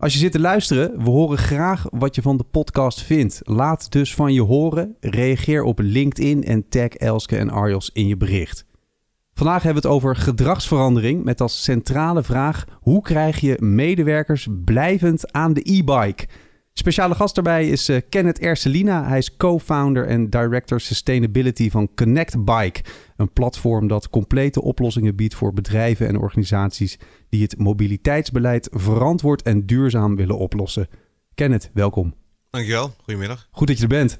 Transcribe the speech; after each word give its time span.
Als 0.00 0.12
je 0.12 0.18
zit 0.18 0.32
te 0.32 0.40
luisteren, 0.40 1.04
we 1.04 1.10
horen 1.10 1.38
graag 1.38 1.86
wat 1.90 2.14
je 2.14 2.22
van 2.22 2.36
de 2.36 2.44
podcast 2.44 3.02
vindt. 3.02 3.40
Laat 3.44 3.92
dus 3.92 4.14
van 4.14 4.32
je 4.32 4.42
horen. 4.42 4.96
Reageer 5.00 5.62
op 5.62 5.78
LinkedIn 5.78 6.44
en 6.44 6.68
tag 6.68 6.88
Elske 6.88 7.36
en 7.36 7.50
Arjos 7.50 7.90
in 7.92 8.06
je 8.06 8.16
bericht. 8.16 8.64
Vandaag 9.34 9.62
hebben 9.62 9.82
we 9.82 9.88
het 9.88 9.96
over 9.96 10.16
gedragsverandering 10.16 11.24
met 11.24 11.40
als 11.40 11.62
centrale 11.62 12.22
vraag: 12.22 12.64
hoe 12.80 13.02
krijg 13.02 13.40
je 13.40 13.56
medewerkers 13.58 14.48
blijvend 14.64 15.32
aan 15.32 15.52
de 15.52 15.72
e-bike? 15.72 16.26
Speciale 16.80 17.14
gast 17.14 17.34
daarbij 17.34 17.68
is 17.68 17.88
uh, 17.88 18.00
Kenneth 18.08 18.38
Erselina. 18.38 19.08
Hij 19.08 19.18
is 19.18 19.36
co-founder 19.36 20.06
en 20.06 20.30
director 20.30 20.80
sustainability 20.80 21.70
van 21.70 21.94
Connect 21.94 22.44
Bike. 22.44 22.82
Een 23.16 23.32
platform 23.32 23.88
dat 23.88 24.08
complete 24.08 24.62
oplossingen 24.62 25.16
biedt 25.16 25.34
voor 25.34 25.52
bedrijven 25.52 26.06
en 26.06 26.16
organisaties 26.16 26.98
die 27.28 27.42
het 27.42 27.58
mobiliteitsbeleid 27.58 28.68
verantwoord 28.72 29.42
en 29.42 29.66
duurzaam 29.66 30.16
willen 30.16 30.38
oplossen. 30.38 30.88
Kenneth, 31.34 31.70
welkom. 31.74 32.14
Dankjewel, 32.50 32.94
goedemiddag. 33.02 33.48
Goed 33.50 33.66
dat 33.66 33.76
je 33.76 33.82
er 33.82 33.88
bent. 33.88 34.18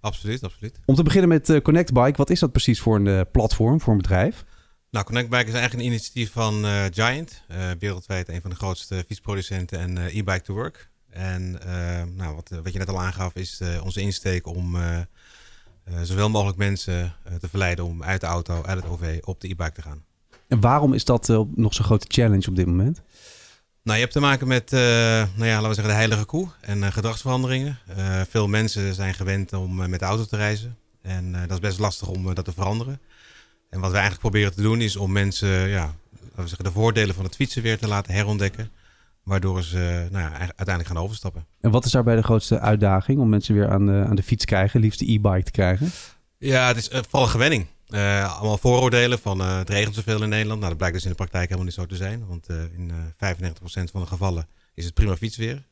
Absoluut, 0.00 0.42
absoluut. 0.42 0.80
Om 0.84 0.94
te 0.94 1.02
beginnen 1.02 1.28
met 1.28 1.48
uh, 1.48 1.60
Connect 1.60 1.92
Bike, 1.92 2.16
wat 2.16 2.30
is 2.30 2.40
dat 2.40 2.52
precies 2.52 2.80
voor 2.80 2.96
een 2.96 3.06
uh, 3.06 3.20
platform, 3.32 3.80
voor 3.80 3.92
een 3.92 4.00
bedrijf? 4.00 4.44
Nou, 4.90 5.04
Connect 5.04 5.28
Bike 5.28 5.46
is 5.46 5.52
eigenlijk 5.52 5.82
een 5.82 5.92
initiatief 5.92 6.32
van 6.32 6.64
uh, 6.64 6.84
Giant, 6.90 7.42
wereldwijd 7.78 8.28
een 8.28 8.40
van 8.40 8.50
de 8.50 8.56
grootste 8.56 9.04
fietsproducenten 9.06 9.78
en 9.78 9.96
e-bike 9.96 10.42
to 10.42 10.54
work. 10.54 10.94
En 11.16 11.50
nou, 12.16 12.34
wat, 12.34 12.50
wat 12.62 12.72
je 12.72 12.78
net 12.78 12.88
al 12.88 13.00
aangaf 13.00 13.34
is 13.34 13.60
onze 13.82 14.00
insteek 14.00 14.46
om 14.46 14.76
zoveel 16.02 16.30
mogelijk 16.30 16.58
mensen 16.58 17.14
te 17.40 17.48
verleiden 17.48 17.84
om 17.84 18.02
uit 18.02 18.20
de 18.20 18.26
auto, 18.26 18.62
uit 18.62 18.82
het 18.82 18.90
OV 18.90 19.18
op 19.24 19.40
de 19.40 19.48
e-bike 19.48 19.72
te 19.72 19.82
gaan. 19.82 20.04
En 20.48 20.60
waarom 20.60 20.92
is 20.92 21.04
dat 21.04 21.28
nog 21.54 21.74
zo'n 21.74 21.84
grote 21.84 22.06
challenge 22.08 22.48
op 22.48 22.56
dit 22.56 22.66
moment? 22.66 23.02
Nou, 23.86 23.98
je 23.98 24.04
hebt 24.04 24.16
te 24.16 24.20
maken 24.20 24.48
met, 24.48 24.72
uh, 24.72 24.80
nou 24.80 25.44
ja, 25.44 25.54
laten 25.54 25.68
we 25.68 25.74
zeggen, 25.74 25.92
de 25.92 25.98
heilige 25.98 26.24
koe 26.24 26.48
en 26.60 26.78
uh, 26.78 26.86
gedragsveranderingen. 26.86 27.78
Uh, 27.98 28.20
veel 28.28 28.48
mensen 28.48 28.94
zijn 28.94 29.14
gewend 29.14 29.52
om 29.52 29.88
met 29.90 30.00
de 30.00 30.06
auto 30.06 30.24
te 30.24 30.36
reizen. 30.36 30.76
En 31.02 31.32
dat 31.32 31.50
is 31.50 31.58
best 31.58 31.78
lastig 31.78 32.08
om 32.08 32.34
dat 32.34 32.44
te 32.44 32.52
veranderen. 32.52 33.00
En 33.70 33.80
wat 33.80 33.90
we 33.90 33.96
eigenlijk 33.96 34.20
proberen 34.20 34.54
te 34.54 34.62
doen 34.62 34.80
is 34.80 34.96
om 34.96 35.12
mensen, 35.12 35.68
ja, 35.68 35.84
laten 36.20 36.42
we 36.42 36.46
zeggen, 36.46 36.64
de 36.64 36.72
voordelen 36.72 37.14
van 37.14 37.24
het 37.24 37.34
fietsen 37.34 37.62
weer 37.62 37.78
te 37.78 37.88
laten 37.88 38.14
herontdekken. 38.14 38.70
Waardoor 39.26 39.62
ze 39.62 40.08
nou 40.10 40.24
ja, 40.24 40.38
uiteindelijk 40.38 40.86
gaan 40.86 40.96
overstappen. 40.96 41.46
En 41.60 41.70
wat 41.70 41.84
is 41.84 41.92
daarbij 41.92 42.16
de 42.16 42.22
grootste 42.22 42.60
uitdaging 42.60 43.20
om 43.20 43.28
mensen 43.28 43.54
weer 43.54 43.70
aan 43.70 43.86
de, 43.86 44.04
aan 44.08 44.16
de 44.16 44.22
fiets 44.22 44.40
te 44.40 44.46
krijgen, 44.46 44.80
liefst 44.80 44.98
de 44.98 45.12
e-bike 45.12 45.42
te 45.42 45.50
krijgen? 45.50 45.90
Ja, 46.38 46.66
het 46.66 46.76
is 46.76 46.90
vooral 47.08 47.28
gewenning. 47.28 47.66
Uh, 47.88 48.36
allemaal 48.38 48.58
vooroordelen 48.58 49.18
van 49.18 49.40
uh, 49.40 49.58
het 49.58 49.70
regent 49.70 49.94
zoveel 49.94 50.22
in 50.22 50.28
Nederland. 50.28 50.58
Nou, 50.58 50.68
dat 50.68 50.76
blijkt 50.76 50.94
dus 50.94 51.04
in 51.04 51.10
de 51.10 51.16
praktijk 51.16 51.44
helemaal 51.44 51.64
niet 51.64 51.74
zo 51.74 51.86
te 51.86 51.96
zijn. 51.96 52.26
Want 52.26 52.50
uh, 52.50 52.62
in 52.62 52.92
95% 52.92 53.90
van 53.90 54.00
de 54.00 54.06
gevallen 54.06 54.48
is 54.74 54.84
het 54.84 54.94
prima 54.94 55.16
fietsweer. 55.16 55.62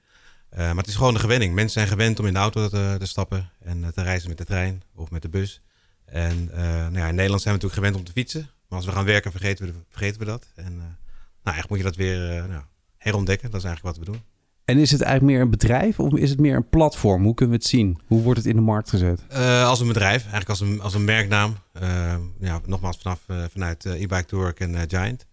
maar 0.57 0.77
het 0.77 0.87
is 0.87 0.95
gewoon 0.95 1.15
een 1.15 1.21
gewenning. 1.21 1.55
Mensen 1.55 1.73
zijn 1.73 1.89
gewend 1.89 2.19
om 2.19 2.27
in 2.27 2.33
de 2.33 2.39
auto 2.39 2.69
te, 2.69 2.97
te 2.99 3.07
stappen 3.07 3.51
en 3.61 3.93
te 3.95 4.03
reizen 4.03 4.29
met 4.29 4.39
de 4.39 4.45
trein 4.45 4.83
of 4.95 5.11
met 5.11 5.23
de 5.23 5.29
bus. 5.29 5.61
En 6.05 6.45
nou 6.55 6.99
ja, 6.99 7.09
in 7.09 7.15
Nederland 7.15 7.43
zijn 7.43 7.55
we 7.55 7.63
natuurlijk 7.63 7.75
gewend 7.75 7.97
om 7.97 8.05
te 8.05 8.13
fietsen. 8.13 8.51
Maar 8.69 8.79
als 8.79 8.87
we 8.87 8.93
gaan 8.93 9.05
werken 9.05 9.31
vergeten 9.31 9.67
we, 9.67 9.73
vergeten 9.89 10.19
we 10.19 10.27
dat. 10.27 10.47
En 10.55 10.77
nou, 10.77 11.57
eigenlijk 11.57 11.69
moet 11.69 11.79
je 11.79 11.85
dat 11.85 11.97
weer 11.97 12.49
nou, 12.49 12.63
herontdekken. 13.05 13.51
Dat 13.51 13.61
is 13.61 13.67
eigenlijk 13.67 13.97
wat 13.97 14.07
we 14.07 14.13
doen. 14.13 14.23
En 14.65 14.79
is 14.79 14.91
het 14.91 15.01
eigenlijk 15.01 15.33
meer 15.33 15.45
een 15.45 15.51
bedrijf 15.51 16.01
of 16.01 16.13
is 16.13 16.31
het 16.31 16.41
meer 16.41 16.57
een 16.57 16.69
platform? 16.69 17.25
Hoe 17.25 17.35
kunnen 17.35 17.55
we 17.55 17.61
het 17.63 17.71
zien? 17.71 18.01
Hoe 18.07 18.23
wordt 18.23 18.39
het 18.39 18.49
in 18.49 18.57
de 18.57 18.63
markt 18.63 18.91
gezet? 18.91 19.25
Uh, 19.33 19.69
als 19.69 19.81
een 19.81 19.87
bedrijf, 19.87 20.23
eigenlijk 20.23 20.49
als 20.49 20.61
een, 20.61 20.81
als 20.81 20.95
een 20.95 21.05
merknaam. 21.05 21.57
Uh, 21.83 22.15
ja, 22.41 22.61
nogmaals 22.67 22.99
vanaf, 23.03 23.21
uh, 23.31 23.45
vanuit 23.51 23.85
e-bike 23.85 24.25
to 24.25 24.37
work 24.37 24.61
en 24.61 24.91
Giant. 24.91 25.27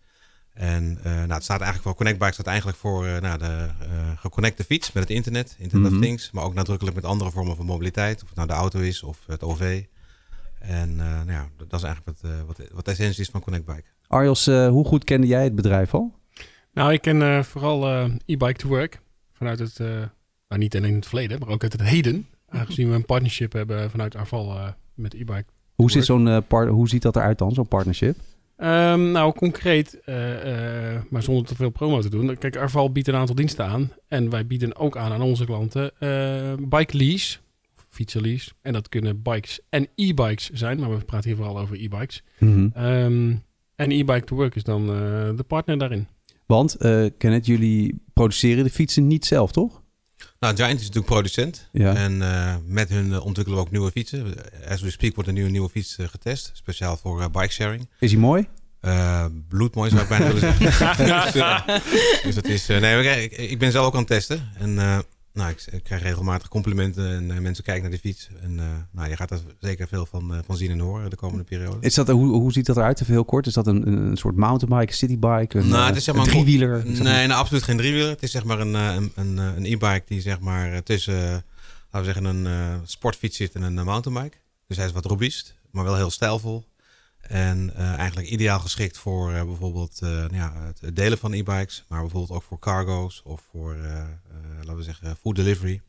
En 0.53 0.99
nou, 1.03 1.33
het 1.33 1.43
staat 1.43 1.61
eigenlijk 1.61 1.81
voor 1.81 1.95
Connect 1.95 2.19
Bike 2.19 2.33
staat 2.33 2.45
eigenlijk 2.45 2.77
voor 2.77 3.05
nou, 3.21 3.37
de 3.37 3.69
geconnecte 4.15 4.63
fiets 4.63 4.91
met 4.91 5.03
het 5.03 5.11
internet, 5.11 5.55
Internet 5.57 5.73
mm 5.73 5.85
-hmm. 5.85 5.95
of 5.95 6.01
Things, 6.01 6.31
maar 6.31 6.43
ook 6.43 6.53
nadrukkelijk 6.53 6.95
met 6.95 7.05
andere 7.05 7.31
vormen 7.31 7.55
van 7.55 7.65
mobiliteit, 7.65 8.21
of 8.21 8.27
het 8.27 8.37
nou 8.37 8.47
de 8.47 8.53
auto 8.53 8.79
is 8.79 9.03
of 9.03 9.17
het 9.27 9.43
OV. 9.43 9.83
En 10.59 10.95
nou 10.95 11.31
ja, 11.31 11.47
dat 11.57 11.79
is 11.79 11.85
eigenlijk 11.85 12.19
wat, 12.21 12.31
wat, 12.47 12.67
wat 12.71 12.85
de 12.85 12.91
essentie 12.91 13.21
is 13.21 13.29
van 13.29 13.41
Connect 13.41 13.65
Bike. 13.65 13.83
Arjos, 14.07 14.45
hoe 14.45 14.85
goed 14.85 15.03
kende 15.03 15.27
jij 15.27 15.43
het 15.43 15.55
bedrijf 15.55 15.93
al? 15.93 16.20
Nou, 16.73 16.93
ik 16.93 17.01
ken 17.01 17.45
vooral 17.45 18.09
e-bike 18.25 18.53
to 18.53 18.67
work 18.67 19.01
vanuit 19.41 19.59
het, 19.59 19.79
uh, 19.79 19.87
nou 20.47 20.61
niet 20.61 20.75
alleen 20.75 20.89
in 20.89 20.95
het 20.95 21.07
verleden, 21.07 21.39
maar 21.39 21.49
ook 21.49 21.63
uit 21.63 21.71
het 21.71 21.81
heden. 21.81 22.27
Aangezien 22.49 22.89
we 22.89 22.95
een 22.95 23.05
partnership 23.05 23.53
hebben 23.53 23.89
vanuit 23.89 24.15
Arval 24.15 24.55
uh, 24.55 24.67
met 24.93 25.13
e-bike. 25.13 25.45
Hoe, 25.75 25.91
zit 25.91 26.05
zo'n, 26.05 26.27
uh, 26.27 26.37
part 26.47 26.69
hoe 26.69 26.89
ziet 26.89 27.01
dat 27.01 27.15
eruit 27.15 27.37
dan, 27.37 27.53
zo'n 27.53 27.67
partnership? 27.67 28.17
Um, 28.57 29.11
nou, 29.11 29.33
concreet, 29.33 29.99
maar 31.09 31.23
zonder 31.23 31.45
te 31.45 31.55
veel 31.55 31.69
promo 31.69 32.01
te 32.01 32.09
doen. 32.09 32.37
Kijk, 32.37 32.57
Arval 32.57 32.91
biedt 32.91 33.07
een 33.07 33.15
aantal 33.15 33.35
diensten 33.35 33.65
aan. 33.65 33.91
En 34.07 34.29
wij 34.29 34.47
bieden 34.47 34.75
ook 34.75 34.97
aan 34.97 35.11
aan 35.11 35.21
onze 35.21 35.45
klanten 35.45 35.91
bike 36.69 36.97
lease, 36.97 37.37
fietsenlease. 37.89 38.51
En 38.61 38.73
dat 38.73 38.89
kunnen 38.89 39.21
bikes 39.21 39.59
en 39.69 39.87
e-bikes 39.95 40.49
zijn, 40.49 40.79
maar 40.79 40.89
we 40.89 41.05
praten 41.05 41.29
hier 41.29 41.37
vooral 41.37 41.59
over 41.59 41.83
e-bikes. 41.83 42.23
Mm 42.37 42.53
-hmm. 42.53 42.85
um, 42.85 43.43
en 43.75 43.91
e-bike 43.91 44.25
to 44.25 44.35
work 44.35 44.55
is 44.55 44.63
dan 44.63 44.85
de 45.35 45.45
partner 45.47 45.77
daarin. 45.77 46.07
Want, 46.51 46.75
uh, 46.79 47.05
Kenneth, 47.17 47.45
jullie 47.45 48.01
produceren 48.13 48.63
de 48.63 48.69
fietsen 48.69 49.07
niet 49.07 49.25
zelf, 49.25 49.51
toch? 49.51 49.81
Nou, 50.39 50.55
Giant 50.55 50.79
is 50.79 50.85
natuurlijk 50.85 51.13
producent. 51.13 51.69
Ja. 51.71 51.95
En 51.95 52.13
uh, 52.13 52.55
met 52.65 52.89
hun 52.89 53.07
uh, 53.07 53.25
ontwikkelen 53.25 53.59
we 53.59 53.65
ook 53.65 53.71
nieuwe 53.71 53.91
fietsen. 53.91 54.33
As 54.67 54.81
we 54.81 54.91
speak 54.91 55.13
wordt 55.13 55.29
een 55.29 55.35
nieuwe, 55.35 55.49
nieuwe 55.49 55.69
fiets 55.69 55.97
getest. 55.99 56.51
Speciaal 56.53 56.97
voor 56.97 57.29
bike 57.31 57.51
sharing. 57.51 57.89
Is 57.99 58.11
hij 58.11 58.19
mooi? 58.19 58.47
bloedmooi 59.47 59.89
zou 59.89 60.01
ik 60.01 60.07
bijna 60.07 60.27
willen 60.33 60.39
zeggen. 60.39 60.95
dus, 61.33 62.23
dus 62.23 62.35
dat 62.35 62.45
is... 62.45 62.67
nee, 62.67 63.21
ik, 63.23 63.31
ik, 63.31 63.59
ben 63.59 63.71
zelf 63.71 63.85
ook 63.85 63.93
aan 63.93 63.99
het 63.99 64.07
testen. 64.07 64.49
En 64.59 65.03
nou, 65.33 65.49
ik, 65.49 65.65
ik, 65.71 65.83
krijg 65.83 66.01
regelmatig 66.01 66.47
complimenten 66.47 67.15
en 67.15 67.29
uh, 67.29 67.37
mensen 67.37 67.63
kijken 67.63 67.83
naar 67.83 67.91
de 67.91 67.99
fiets. 67.99 68.29
En 68.41 68.51
uh, 68.51 68.65
nou, 68.91 69.09
je 69.09 69.15
gaat 69.15 69.31
er 69.31 69.39
zeker 69.59 69.87
veel 69.87 70.05
van, 70.05 70.33
uh, 70.33 70.39
van 70.45 70.57
zien 70.57 70.71
en 70.71 70.79
horen 70.79 71.09
de 71.09 71.15
komende 71.15 71.43
periode. 71.43 71.77
Is 71.79 71.93
dat, 71.93 72.07
hoe, 72.07 72.27
hoe 72.27 72.51
ziet 72.51 72.65
dat 72.65 72.77
eruit, 72.77 73.01
even 73.01 73.13
heel 73.13 73.25
kort? 73.25 73.47
Is 73.47 73.53
dat 73.53 73.67
een, 73.67 73.87
een 73.87 74.17
soort 74.17 74.35
mountainbike, 74.35 74.93
citybike, 74.93 75.57
een, 75.57 75.67
nou, 75.67 75.85
het 75.85 75.95
is 75.95 76.03
zeg 76.03 76.15
maar 76.15 76.23
een 76.23 76.31
driewieler? 76.31 76.85
Nee, 76.85 77.27
nou, 77.27 77.39
absoluut 77.39 77.63
geen 77.63 77.77
driewieler. 77.77 78.09
Het 78.09 78.23
is 78.23 78.31
zeg 78.31 78.43
maar 78.43 78.59
een, 78.59 78.73
een, 78.73 79.11
een, 79.15 79.37
een 79.37 79.65
e-bike 79.65 80.03
die 80.05 80.21
zeg 80.21 80.39
maar 80.39 80.83
tussen, 80.83 81.13
laten 81.13 81.43
we 81.91 82.03
zeggen, 82.03 82.25
een 82.25 82.81
sportfiets 82.83 83.37
zit 83.37 83.53
en 83.53 83.61
een 83.61 83.85
mountainbike. 83.85 84.37
Dus 84.67 84.77
hij 84.77 84.85
is 84.85 84.91
wat 84.91 85.05
robuust, 85.05 85.55
maar 85.71 85.83
wel 85.83 85.95
heel 85.95 86.09
stijlvol. 86.09 86.65
En 87.21 87.71
uh, 87.77 87.93
eigenlijk 87.93 88.29
ideaal 88.29 88.59
geschikt 88.59 88.97
voor 88.97 89.31
uh, 89.31 89.43
bijvoorbeeld 89.43 89.99
uh, 90.03 90.25
ja, 90.31 90.53
het 90.79 90.95
delen 90.95 91.17
van 91.17 91.33
e-bikes, 91.33 91.85
maar 91.87 92.01
bijvoorbeeld 92.01 92.31
ook 92.31 92.43
voor 92.43 92.59
cargo's 92.59 93.21
of 93.23 93.41
voor, 93.51 93.75
laten 94.57 94.75
we 94.75 94.83
zeggen, 94.83 95.15
food 95.15 95.35
delivery. 95.35 95.81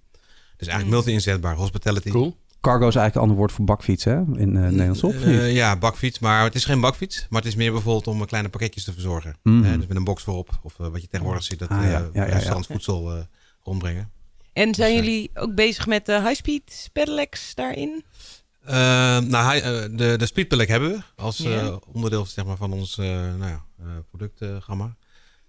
Dus 0.57 0.69
eigenlijk 0.69 0.85
mm. 0.85 0.91
multi-inzetbaar, 0.91 1.55
hospitality. 1.55 2.11
Cool. 2.11 2.37
Cargo 2.61 2.89
is 2.89 2.95
eigenlijk 2.95 3.15
een 3.15 3.21
ander 3.21 3.37
woord 3.37 3.53
voor 3.53 3.65
bakfiets, 3.65 4.05
hè? 4.05 4.17
In 4.17 4.53
Nederlands 4.53 5.03
of 5.03 5.15
Ja, 5.51 5.77
bakfiets, 5.77 6.19
maar 6.19 6.45
het 6.45 6.55
is 6.55 6.65
geen 6.65 6.81
bakfiets, 6.81 7.27
maar 7.31 7.41
het 7.41 7.51
is 7.51 7.57
meer 7.57 7.73
bijvoorbeeld 7.73 8.07
om 8.07 8.27
kleine 8.27 8.49
pakketjes 8.49 8.85
te 8.85 8.93
verzorgen. 8.93 9.37
Mm. 9.43 9.63
dus 9.63 9.87
met 9.87 9.97
een 9.97 10.05
box 10.05 10.23
voorop, 10.23 10.61
of 10.63 10.77
wat 10.77 11.01
je 11.01 11.09
tegenwoordig 11.09 11.45
ziet, 11.45 11.59
dat 11.59 11.69
ah, 11.69 11.83
ja, 11.83 11.89
ja, 11.91 12.09
ja, 12.13 12.25
restaurantvoedsel 12.25 13.27
rondbrengen. 13.63 14.11
En 14.53 14.75
zijn 14.75 14.97
dus, 14.97 15.05
jullie 15.05 15.31
ook 15.35 15.55
bezig 15.55 15.87
met 15.87 16.07
de 16.07 16.21
high-speed 16.21 16.91
pedelecs 16.93 17.55
daarin? 17.55 18.05
Uh, 18.67 18.73
nou, 19.19 19.45
hij, 19.45 19.59
uh, 19.59 19.99
de, 19.99 20.29
de 20.35 20.65
hebben 20.67 20.91
we 20.91 20.99
als 21.17 21.39
yeah. 21.39 21.67
uh, 21.67 21.77
onderdeel 21.93 22.27
zeg 22.27 22.45
maar, 22.45 22.57
van 22.57 22.73
ons 22.73 22.97
nou 22.97 23.45
ja, 23.45 23.65
productgamma. 24.11 24.97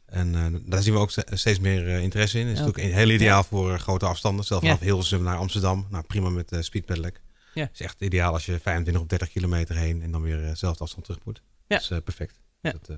En 0.06 0.62
daar 0.66 0.82
zien 0.82 0.94
we 0.94 1.00
ook 1.00 1.12
steeds 1.32 1.60
meer 1.60 1.88
interesse 1.88 2.40
in. 2.40 2.48
Het 2.48 2.58
is 2.58 2.62
okay. 2.62 2.72
natuurlijk 2.74 3.08
heel 3.08 3.16
ideaal 3.16 3.42
ja. 3.42 3.48
voor 3.48 3.80
grote 3.80 4.06
afstanden. 4.06 4.46
Zelfs 4.46 4.64
vanaf 4.64 4.80
yeah. 4.80 4.92
Hilversum 4.92 5.24
naar 5.24 5.38
Amsterdam. 5.38 5.88
Nou, 5.90 6.04
prima 6.04 6.30
met 6.30 6.52
uh, 6.52 6.62
speedpedelec. 6.62 7.22
Yeah. 7.54 7.68
Is 7.74 7.82
echt 7.82 8.02
ideaal 8.02 8.34
als 8.34 8.46
je 8.46 8.60
25 8.60 9.02
of 9.02 9.08
30 9.08 9.30
kilometer 9.30 9.76
heen 9.76 10.02
en 10.02 10.12
dan 10.12 10.22
weer 10.22 10.38
dezelfde 10.38 10.84
afstand 10.84 11.06
terug 11.06 11.20
moet. 11.24 11.42
Dat 11.68 11.82
is 11.82 11.88
perfect. 12.04 12.40
Dat, 12.62 12.90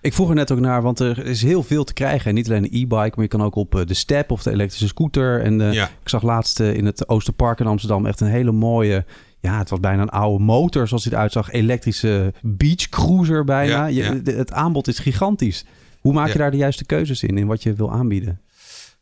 ik 0.00 0.14
vroeg 0.14 0.28
er 0.28 0.34
net 0.34 0.52
ook 0.52 0.60
naar, 0.60 0.82
want 0.82 1.00
er 1.00 1.26
is 1.26 1.42
heel 1.42 1.62
veel 1.62 1.84
te 1.84 1.92
krijgen. 1.92 2.34
niet 2.34 2.48
alleen 2.48 2.64
een 2.64 2.82
e-bike, 2.82 3.12
maar 3.14 3.22
je 3.22 3.28
kan 3.28 3.42
ook 3.42 3.54
op 3.54 3.82
de 3.86 3.94
step 3.94 4.30
of 4.30 4.42
de 4.42 4.50
elektrische 4.50 4.88
scooter. 4.88 5.40
En 5.40 5.72
ja. 5.72 5.86
ik 6.02 6.08
zag 6.08 6.22
laatst 6.22 6.60
in 6.60 6.86
het 6.86 7.08
Oosterpark 7.08 7.60
in 7.60 7.66
Amsterdam 7.66 8.06
echt 8.06 8.20
een 8.20 8.26
hele 8.26 8.52
mooie 8.52 9.04
ja, 9.46 9.58
het 9.58 9.70
was 9.70 9.80
bijna 9.80 10.02
een 10.02 10.08
oude 10.08 10.44
motor 10.44 10.88
zoals 10.88 11.04
hij 11.04 11.12
eruit 11.12 11.32
zag. 11.32 11.50
Elektrische 11.52 12.32
beach 12.42 12.88
cruiser 12.88 13.44
bijna. 13.44 13.86
Ja, 13.86 14.04
je, 14.04 14.32
het 14.32 14.52
aanbod 14.52 14.88
is 14.88 14.98
gigantisch. 14.98 15.64
Hoe 16.00 16.12
maak 16.12 16.32
je 16.32 16.38
daar 16.38 16.50
de 16.50 16.56
juiste 16.56 16.84
keuzes 16.84 17.22
in, 17.22 17.38
in 17.38 17.46
wat 17.46 17.62
je 17.62 17.72
wil 17.74 17.92
aanbieden? 17.92 18.40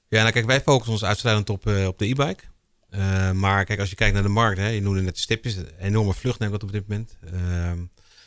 Ja, 0.09 0.21
nou 0.21 0.33
kijk, 0.33 0.47
wij 0.47 0.61
focussen 0.61 0.93
ons 0.93 1.05
uitsluitend 1.05 1.51
op, 1.51 1.67
uh, 1.67 1.87
op 1.87 1.99
de 1.99 2.05
e-bike. 2.07 2.43
Eh, 2.91 3.31
maar 3.31 3.65
kijk, 3.65 3.81
als 3.81 3.91
je 3.91 3.97
kijkt 3.97 4.15
naar 4.15 4.23
de 4.23 4.29
markt, 4.29 4.59
hè, 4.59 4.67
je 4.69 4.83
noemde 4.83 5.01
net 5.03 5.15
de 5.15 5.21
stipjes, 5.21 5.57
een 5.57 5.67
enorme 5.81 6.13
vlucht 6.15 6.39
neemt 6.39 6.53
dat 6.53 6.63
op 6.63 6.73
dit 6.73 6.89
moment. 6.89 7.17
Ehm, 7.25 7.33
Terwijl 7.33 7.85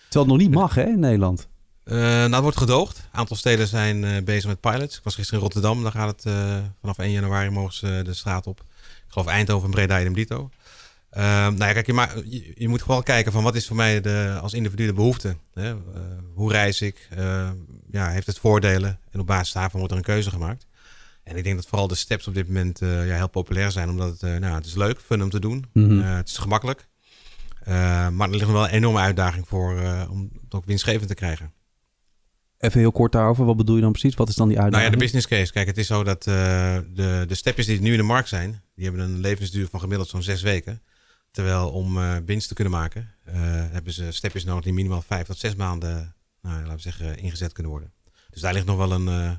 het 0.09 0.27
nog 0.27 0.37
niet 0.37 0.51
mag 0.51 0.75
hè, 0.75 0.83
in 0.83 0.99
Nederland. 0.99 1.47
eh, 1.83 1.95
nou, 1.97 2.31
het 2.33 2.41
wordt 2.41 2.57
gedoogd. 2.57 2.97
Een 2.97 3.19
aantal 3.19 3.35
steden 3.35 3.67
zijn 3.67 4.03
eh, 4.03 4.23
bezig 4.23 4.47
met 4.49 4.59
pilots. 4.59 4.97
Ik 4.97 5.03
was 5.03 5.15
gisteren 5.15 5.39
in 5.39 5.45
Rotterdam, 5.45 5.83
daar 5.83 5.91
gaat 5.91 6.15
het 6.15 6.25
eh, 6.33 6.57
vanaf 6.81 6.97
1 6.97 7.11
januari 7.11 7.49
mogen 7.49 7.73
ze 7.73 8.01
de 8.05 8.13
straat 8.13 8.47
op. 8.47 8.59
Ik 8.59 9.13
geloof 9.13 9.27
Eindhoven 9.27 9.65
en 9.65 9.71
Breda 9.73 9.99
en 9.99 10.13
Dito. 10.13 10.49
Ehm, 11.17 11.53
nou 11.53 11.57
ja, 11.65 11.73
kijk, 11.73 11.85
je, 11.85 11.93
ma- 11.93 12.13
je, 12.25 12.51
je 12.55 12.67
moet 12.69 12.81
gewoon 12.81 13.03
kijken 13.03 13.31
van 13.31 13.43
wat 13.43 13.55
is 13.55 13.67
voor 13.67 13.75
mij 13.75 14.01
de, 14.01 14.37
als 14.41 14.53
individu 14.53 14.85
de 14.85 14.93
behoefte. 14.93 15.37
Hè? 15.53 15.69
Eh, 15.69 15.77
hoe 16.33 16.51
reis 16.51 16.81
ik? 16.81 17.07
Eh, 17.09 17.49
ja, 17.91 18.09
heeft 18.09 18.27
het 18.27 18.39
voordelen? 18.39 18.99
En 19.11 19.19
op 19.19 19.27
basis 19.27 19.53
daarvan 19.53 19.77
wordt 19.79 19.91
er 19.91 19.99
een 19.99 20.05
keuze 20.05 20.29
gemaakt. 20.29 20.67
En 21.23 21.35
ik 21.37 21.43
denk 21.43 21.55
dat 21.55 21.67
vooral 21.67 21.87
de 21.87 21.95
steps 21.95 22.27
op 22.27 22.33
dit 22.33 22.47
moment 22.47 22.81
eh, 22.81 23.07
ja, 23.07 23.15
heel 23.15 23.29
populair 23.29 23.71
zijn. 23.71 23.89
Omdat 23.89 24.11
het, 24.11 24.23
eh, 24.23 24.35
nou, 24.35 24.55
het 24.55 24.65
is 24.65 24.75
leuk, 24.75 24.99
fun 24.99 25.23
om 25.23 25.29
te 25.29 25.39
doen. 25.39 25.65
Mhm. 25.73 25.99
Het 25.99 26.27
is 26.27 26.37
gemakkelijk. 26.37 26.87
Eh, 27.63 27.73
maar 28.09 28.27
er 28.27 28.33
ligt 28.33 28.43
nog 28.45 28.53
wel 28.53 28.63
een 28.63 28.73
enorme 28.73 28.99
uitdaging 28.99 29.47
voor 29.47 29.71
om 30.09 30.29
het 30.43 30.53
ook 30.53 30.65
winstgevend 30.65 31.07
te 31.07 31.15
krijgen. 31.15 31.53
Even 32.57 32.79
heel 32.79 32.91
kort 32.91 33.11
daarover. 33.11 33.45
Wat 33.45 33.57
bedoel 33.57 33.75
je 33.75 33.81
dan 33.81 33.91
precies? 33.91 34.15
Wat 34.15 34.29
is 34.29 34.35
dan 34.35 34.47
die 34.47 34.57
Nou 34.57 34.69
ja, 34.69 34.75
uitdaging? 34.77 35.01
de 35.01 35.05
business 35.17 35.27
case. 35.39 35.51
Kijk, 35.51 35.67
het 35.67 35.77
is 35.77 35.87
zo 35.87 36.03
dat 36.03 36.23
de, 36.23 37.25
de 37.27 37.35
stepjes 37.35 37.65
die 37.65 37.81
nu 37.81 37.91
in 37.91 37.97
de 37.97 38.03
markt 38.03 38.29
zijn, 38.29 38.61
die 38.75 38.85
hebben 38.85 39.03
een 39.03 39.19
levensduur 39.19 39.67
van 39.71 39.79
gemiddeld 39.79 40.09
zo'n 40.09 40.21
zes 40.23 40.41
weken. 40.41 40.81
Terwijl 41.37 41.69
om 41.69 41.97
eh, 41.97 42.15
winst 42.25 42.47
te 42.47 42.53
kunnen 42.53 42.73
maken, 42.73 43.09
eh, 43.25 43.33
hebben 43.71 43.93
ze 43.93 44.11
stepjes 44.11 44.43
nodig 44.45 44.63
die 44.63 44.73
minimaal 44.73 45.01
vijf 45.07 45.25
tot 45.27 45.37
zes 45.37 45.55
maanden, 45.55 46.15
nou, 46.41 46.55
laten 46.61 46.75
we 46.75 46.81
zeggen, 46.81 47.17
ingezet 47.17 47.53
kunnen 47.53 47.71
worden. 47.71 47.91
Dus 48.29 48.41
daar 48.41 48.53
ligt 48.53 48.65
nog 48.65 48.77
wel 48.77 48.91
een. 48.91 49.07
eh, 49.07 49.29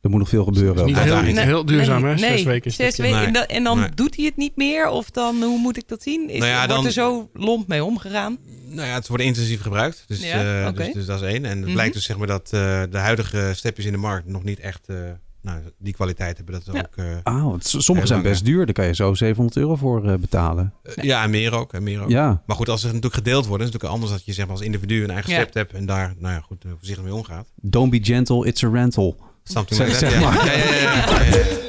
Er 0.00 0.10
moet 0.10 0.18
nog 0.18 0.28
veel 0.28 0.44
gebeuren. 0.44 0.76
Het 0.76 0.86
is 0.88 0.94
niet 0.94 0.98
heel, 1.04 1.22
niet 1.22 1.38
heel 1.40 1.64
duurzaam, 1.64 2.04
hè? 2.04 2.08
nee, 2.14 2.18
Zes 2.18 2.28
nee, 2.30 2.44
weken. 2.44 2.70
Zes 2.72 2.92
stukje. 2.94 3.02
weken. 3.12 3.18
Nee. 3.18 3.26
En 3.26 3.32
dan, 3.32 3.44
en 3.44 3.64
dan 3.64 3.78
Nee. 3.80 3.90
doet 3.94 4.16
hij 4.16 4.24
het 4.24 4.36
niet 4.36 4.56
meer? 4.56 4.88
Of 4.88 5.10
dan, 5.10 5.42
hoe 5.42 5.58
moet 5.58 5.76
ik 5.76 5.88
dat 5.88 6.02
zien? 6.02 6.28
Is, 6.30 6.38
Nou 6.38 6.50
ja, 6.50 6.56
wordt 6.56 6.72
dan- 6.72 6.84
er 6.86 6.92
zo 6.92 7.30
lomp 7.32 7.68
mee 7.68 7.84
omgegaan? 7.84 8.38
nou 8.68 8.88
ja, 8.88 8.94
het 8.94 9.08
wordt 9.08 9.22
intensief 9.22 9.60
gebruikt. 9.60 10.04
Dus, 10.06 10.22
Ja, 10.22 10.66
eh, 10.66 10.74
dus, 10.74 10.92
dus 10.92 11.06
dat 11.06 11.22
is 11.22 11.28
één. 11.28 11.44
En 11.44 11.50
het 11.56 11.64
Mhm. 11.64 11.72
blijkt 11.72 11.94
dus 11.94 12.04
zeg 12.04 12.16
maar 12.16 12.26
dat 12.26 12.44
eh, 12.52 12.82
de 12.90 12.98
huidige 12.98 13.52
stepjes 13.54 13.86
in 13.86 13.92
de 13.92 13.98
markt 13.98 14.26
nog 14.26 14.42
niet 14.44 14.60
echt 14.60 14.88
eh, 14.88 14.96
nou, 15.46 15.60
die 15.78 15.92
kwaliteit 15.94 16.36
hebben. 16.36 16.54
Dat 16.64 16.74
Ja. 16.74 16.80
ook. 16.80 16.96
eh, 16.96 17.04
Ah, 17.22 17.44
want 17.44 17.66
sommige 17.78 18.06
zijn 18.06 18.22
best 18.22 18.44
duur. 18.44 18.64
Daar 18.64 18.74
kan 18.74 18.86
je 18.86 18.94
zo 18.94 19.14
700 19.14 19.56
euro 19.58 19.76
voor 19.76 20.08
eh, 20.08 20.14
betalen. 20.14 20.72
eh, 20.82 21.04
ja, 21.04 21.22
en 21.22 21.30
meer 21.30 21.54
ook. 21.54 21.72
En 21.72 21.82
meer 21.82 22.02
ook. 22.02 22.08
Ja. 22.08 22.42
Maar 22.46 22.56
goed, 22.56 22.68
als 22.68 22.80
ze 22.80 22.86
natuurlijk 22.86 23.14
gedeeld 23.14 23.46
worden, 23.46 23.66
is 23.66 23.72
het 23.72 23.82
natuurlijk 23.82 24.02
anders 24.02 24.12
dat 24.12 24.24
je 24.24 24.32
zeg 24.40 24.46
maar, 24.46 24.56
als 24.56 24.64
individu 24.64 25.02
een 25.04 25.10
eigen 25.10 25.32
Ja. 25.32 25.46
hebt 25.52 25.72
en 25.72 25.86
daar 25.86 26.14
nou 26.18 26.34
ja, 26.34 26.40
goed, 26.40 26.64
voorzichtig 26.76 27.04
mee 27.04 27.14
omgaat. 27.14 27.46
Don't 27.54 27.90
be 27.90 27.98
gentle, 28.02 28.46
it's 28.46 28.64
a 28.64 28.68
rental. 28.68 29.16
Something 29.44 29.80
Zeg- 29.80 29.88
like 29.88 30.00
that, 30.00 30.10
zeg 30.10 30.20
ja. 30.20 30.30
maar. 30.30 30.46
Ja, 30.46 30.52
ja, 30.52 30.64
ja, 30.64 30.74
ja, 30.74 31.24
ja, 31.24 31.24
ja. 31.24 31.64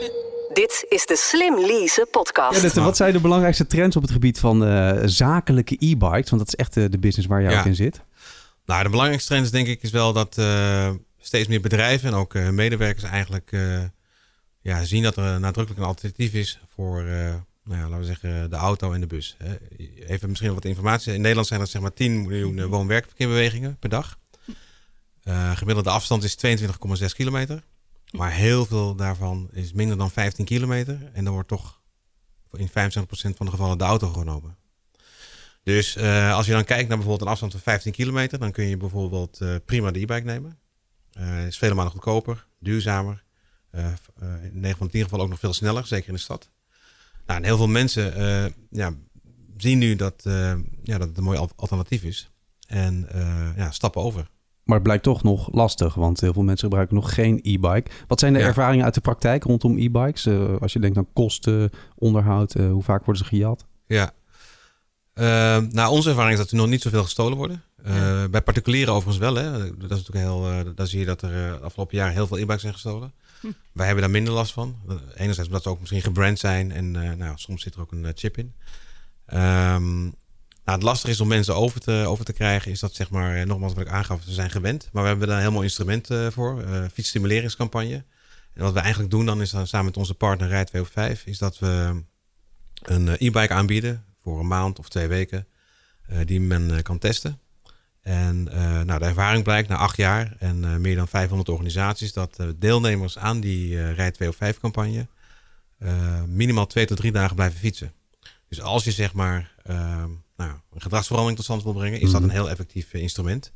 Dit 0.54 0.86
is 0.90 1.06
de 1.06 1.16
Slim 1.18 1.60
Lease 1.60 2.08
podcast. 2.12 2.76
Ja, 2.76 2.84
wat 2.84 2.98
zijn 2.98 3.14
de 3.14 3.20
belangrijkste 3.20 3.68
trends 3.68 3.96
op 3.96 4.02
het 4.02 4.12
gebied 4.12 4.40
van 4.40 4.66
eh, 4.66 4.98
zakelijke 5.06 5.76
e-bikes? 5.80 6.30
Want 6.30 6.38
dat 6.42 6.48
is 6.48 6.56
echt 6.56 6.74
de 6.74 6.98
business 7.00 7.28
waar 7.28 7.42
jij 7.42 7.52
Ja. 7.52 7.60
ook 7.60 7.66
in 7.66 7.76
zit. 7.76 8.02
Nou, 8.66 8.84
de 8.84 8.90
belangrijkste 8.90 9.30
trend 9.30 9.46
is 9.46 9.52
denk 9.52 9.68
ik 9.68 9.82
is 9.84 9.92
wel 9.92 10.14
dat 10.14 10.38
eh, 10.38 10.90
steeds 11.28 11.48
meer 11.48 11.62
bedrijven 11.62 12.10
en 12.10 12.16
ook 12.16 12.36
eh, 12.36 12.50
medewerkers 12.50 13.04
eigenlijk 13.04 13.52
eh, 13.52 13.84
ja, 14.62 14.84
zien 14.84 15.04
dat 15.04 15.18
er 15.18 15.40
nadrukkelijk 15.40 15.80
een 15.84 15.88
alternatief 15.88 16.34
is 16.34 16.60
voor, 16.68 17.00
eh, 17.00 17.36
nou 17.64 17.80
ja, 17.80 17.82
laten 17.82 18.00
we 18.00 18.06
zeggen, 18.06 18.50
de 18.50 18.56
auto 18.56 18.94
en 18.94 19.00
de 19.00 19.08
bus. 19.08 19.36
Hè. 19.38 19.58
Even 20.08 20.30
misschien 20.30 20.54
wat 20.54 20.66
informatie. 20.66 21.14
In 21.14 21.22
Nederland 21.22 21.48
zijn 21.48 21.62
er 21.62 21.68
zeg 21.68 21.82
maar 21.82 21.94
10 21.94 22.22
miljoen 22.22 22.60
eh, 22.60 22.66
woon-werkverkeerbewegingen 22.66 23.78
per 23.80 23.90
dag. 23.90 24.20
Gemiddelde 25.54 25.90
afstand 25.90 26.24
is 26.24 26.38
22,6 26.46 27.06
kilometer. 27.16 27.64
Maar 28.12 28.32
heel 28.32 28.66
veel 28.66 28.96
daarvan 28.96 29.50
is 29.52 29.74
minder 29.74 29.98
dan 29.98 30.12
15 30.12 30.46
kilometer. 30.46 31.10
En 31.14 31.24
dan 31.24 31.34
wordt 31.34 31.48
toch 31.48 31.82
in 32.52 32.70
75% 32.70 32.72
van 33.12 33.46
de 33.46 33.52
gevallen 33.52 33.78
de 33.78 33.84
auto 33.84 34.08
genomen. 34.08 34.58
Dus 35.64 35.98
als 36.32 36.46
je 36.46 36.52
dan 36.52 36.64
kijkt 36.64 36.88
naar 36.88 36.98
bijvoorbeeld 36.98 37.22
een 37.22 37.28
afstand 37.28 37.52
van 37.52 37.62
15 37.62 37.92
kilometer, 37.92 38.40
dan 38.40 38.52
kun 38.52 38.66
je 38.66 38.78
bijvoorbeeld 38.78 39.40
prima 39.66 39.92
de 39.92 40.00
e-bike 40.00 40.26
nemen. 40.26 40.60
Eh 41.18 41.46
is 41.46 41.58
vele 41.58 41.74
malen 41.74 41.92
goedkoper, 41.92 42.48
duurzamer. 42.60 43.24
eh, 43.70 43.86
eh, 43.88 43.94
in 44.44 44.60
9 44.60 44.78
van 44.78 44.86
de 44.88 44.92
10 44.94 45.04
gevallen 45.04 45.24
ook 45.26 45.32
nog 45.32 45.40
veel 45.40 45.54
sneller, 45.54 45.86
zeker 45.88 46.08
in 46.08 46.14
de 46.14 46.20
stad. 46.20 46.50
Nou, 47.26 47.40
en 47.40 47.46
heel 47.46 47.58
veel 47.58 47.68
mensen 47.68 48.14
ja, 48.70 48.94
zien 49.58 49.78
nu 49.78 49.96
dat, 49.96 50.22
ja, 50.84 50.98
dat 50.98 51.08
het 51.08 51.18
een 51.18 51.24
mooi 51.24 51.38
al- 51.38 51.50
alternatief 51.56 52.04
is. 52.04 52.32
En 52.68 53.08
ja, 53.56 53.72
stappen 53.72 54.02
over. 54.02 54.28
Maar 54.64 54.76
het 54.76 54.84
blijkt 54.84 55.04
toch 55.04 55.24
nog 55.24 55.54
lastig, 55.54 55.94
want 55.94 56.22
heel 56.22 56.34
veel 56.34 56.44
mensen 56.44 56.68
gebruiken 56.68 56.96
nog 56.96 57.14
geen 57.14 57.40
e-bike. 57.44 57.92
Wat 58.08 58.20
zijn 58.20 58.34
de 58.34 58.40
Ja. 58.40 58.46
ervaringen 58.46 58.86
uit 58.86 58.94
de 58.94 59.02
praktijk 59.02 59.44
rondom 59.44 59.78
e-bikes? 59.78 60.28
Als 60.60 60.74
je 60.74 60.80
denkt 60.80 60.98
aan 60.98 61.14
kosten, 61.14 61.70
onderhoud, 61.96 62.54
hoe 62.54 62.84
vaak 62.84 63.06
worden 63.06 63.24
ze 63.24 63.30
gejat? 63.30 63.66
Ja. 63.88 64.12
Nou, 65.70 65.90
onze 65.92 66.10
ervaring 66.10 66.34
is 66.34 66.40
dat 66.40 66.52
er 66.52 66.58
nog 66.58 66.68
niet 66.68 66.82
zoveel 66.82 67.04
gestolen 67.04 67.38
worden. 67.38 67.64
Eh, 67.84 68.26
Bij 68.26 68.42
particulieren 68.42 68.94
overigens 68.94 69.18
wel. 69.18 69.36
Hè. 69.36 69.52
Dat 69.78 69.92
is 69.92 70.04
natuurlijk 70.06 70.26
heel, 70.26 70.50
eh, 70.50 70.60
daar 70.76 70.88
zie 70.88 71.00
je 71.00 71.06
dat 71.06 71.22
er 71.22 71.54
eh, 71.54 71.62
afgelopen 71.62 71.98
jaren 71.98 72.14
heel 72.14 72.28
veel 72.28 72.38
e-bikes 72.38 72.62
zijn 72.62 72.74
gestolen. 72.74 73.14
Hm. 73.42 73.48
Wij 73.72 73.86
hebben 73.86 74.04
daar 74.04 74.14
minder 74.14 74.34
last 74.34 74.54
van. 74.54 74.76
Enerzijds 75.16 75.50
omdat 75.50 75.64
ze 75.64 75.70
ook 75.70 75.80
misschien 75.80 76.02
gebrand 76.02 76.40
zijn 76.40 76.72
en 76.72 76.92
nou, 76.92 77.34
soms 77.36 77.62
zit 77.62 77.76
er 77.76 77.82
ook 77.82 77.92
een 77.92 78.12
chip 78.16 78.38
in. 78.38 78.54
Ehm, 79.26 80.02
nou, 80.02 80.12
het 80.64 80.84
lastige 80.84 81.12
is 81.12 81.20
om 81.20 81.28
mensen 81.28 81.56
over 81.56 81.80
te, 81.80 82.04
over 82.08 82.26
te 82.26 82.34
krijgen, 82.34 82.72
is 82.72 82.80
dat 82.80 82.96
zeg 82.96 83.10
maar, 83.10 83.48
nogmaals 83.48 83.74
wat 83.74 83.86
ik 83.86 83.92
aangaf, 83.92 84.24
ze 84.24 84.34
zijn 84.34 84.50
gewend. 84.50 84.90
Maar 84.92 85.04
we 85.04 85.10
hebben 85.10 85.28
daar 85.28 85.38
een 85.38 85.44
heel 85.44 85.52
mooi 85.52 85.64
instrument 85.64 86.08
voor, 86.30 86.64
fietsstimuleringscampagne. 86.94 88.04
En 88.54 88.64
wat 88.64 88.74
we 88.74 88.80
eigenlijk 88.80 89.12
doen 89.12 89.26
dan 89.26 89.42
is 89.42 89.50
dan 89.50 89.68
samen 89.68 89.86
met 89.86 89.98
onze 89.98 90.14
partner 90.14 90.48
Rij 90.48 90.66
205, 90.66 91.26
is 91.26 91.38
dat 91.38 91.60
we 91.60 92.04
een 92.82 93.08
e-bike 93.08 93.54
aanbieden 93.54 94.06
voor 94.22 94.40
een 94.40 94.48
maand 94.48 94.80
of 94.80 94.90
twee 94.90 95.08
weken, 95.08 95.48
die 96.26 96.42
men 96.42 96.82
kan 96.82 96.98
testen. 96.98 97.40
En 98.08 98.50
eh, 98.52 98.82
nou, 98.82 99.00
de 99.00 99.06
ervaring 99.06 99.44
blijkt 99.44 99.70
na 99.70 99.76
acht 99.76 99.98
jaar 99.98 100.36
en 100.40 100.64
eh, 100.66 100.76
meer 100.76 100.96
dan 100.96 101.08
500 101.08 101.50
organisaties 101.50 102.14
dat 102.14 102.40
eh, 102.40 102.48
deelnemers 102.56 103.18
aan 103.18 103.40
die 103.40 103.92
Rij 103.92 104.12
205 104.12 104.60
campagne 104.60 105.08
eh, 105.78 106.24
minimaal 106.24 106.68
twee 106.68 106.86
tot 106.86 106.98
drie 106.98 107.12
dagen 107.12 107.36
blijven 107.36 107.60
fietsen. 107.60 107.94
Dus 108.50 108.62
als 108.62 108.84
je 108.84 108.92
zeg 108.92 109.14
maar 109.14 109.56
nou, 110.36 110.52
een 110.74 110.82
gedragsverandering 110.82 111.36
tot 111.38 111.46
stand 111.46 111.64
wil 111.64 111.74
brengen, 111.74 112.00
is 112.00 112.12
dat 112.12 112.22
Mhm. 112.22 112.30
een 112.30 112.36
heel 112.36 112.50
effectief 112.50 112.94
instrument. 112.94 113.52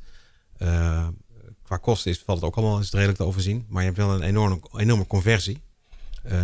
Qua 1.62 1.76
kosten 1.80 2.10
is, 2.10 2.18
valt 2.24 2.38
het 2.40 2.46
ook 2.48 2.56
allemaal 2.56 2.78
is 2.78 2.90
redelijk 2.90 3.18
te 3.18 3.24
overzien, 3.24 3.66
maar 3.68 3.82
je 3.82 3.88
hebt 3.88 4.00
wel 4.00 4.14
een 4.14 4.22
enorme, 4.22 4.60
enorme 4.76 5.06
conversie 5.06 5.62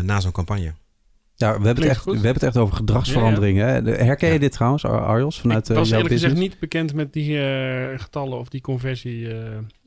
na 0.03 0.21
zo'n 0.21 0.33
campagne. 0.33 0.75
Ja, 1.41 1.61
we 1.61 1.67
hebben, 1.67 1.85
het 1.85 1.93
echt, 1.93 2.05
we 2.05 2.11
hebben 2.11 2.33
het 2.33 2.43
echt 2.43 2.57
over 2.57 2.77
gedragsveranderingen. 2.77 3.67
hè? 3.69 3.93
Herken 4.05 4.27
je 4.29 4.35
Ja. 4.35 4.41
dit 4.41 4.53
trouwens, 4.53 4.85
Ar- 4.85 5.05
Arjos, 5.05 5.41
vanuit 5.41 5.65
ik 5.65 5.71
eh, 5.71 5.77
was 5.77 5.91
eerlijk 5.91 6.09
business? 6.09 6.33
gezegd 6.35 6.51
niet 6.51 6.61
bekend 6.61 6.95
met 6.95 7.13
die 7.13 7.41
eh, 7.41 7.99
getallen 7.99 8.39
of 8.39 8.49
die 8.49 8.61
conversie 8.61 9.29
eh, 9.35 9.39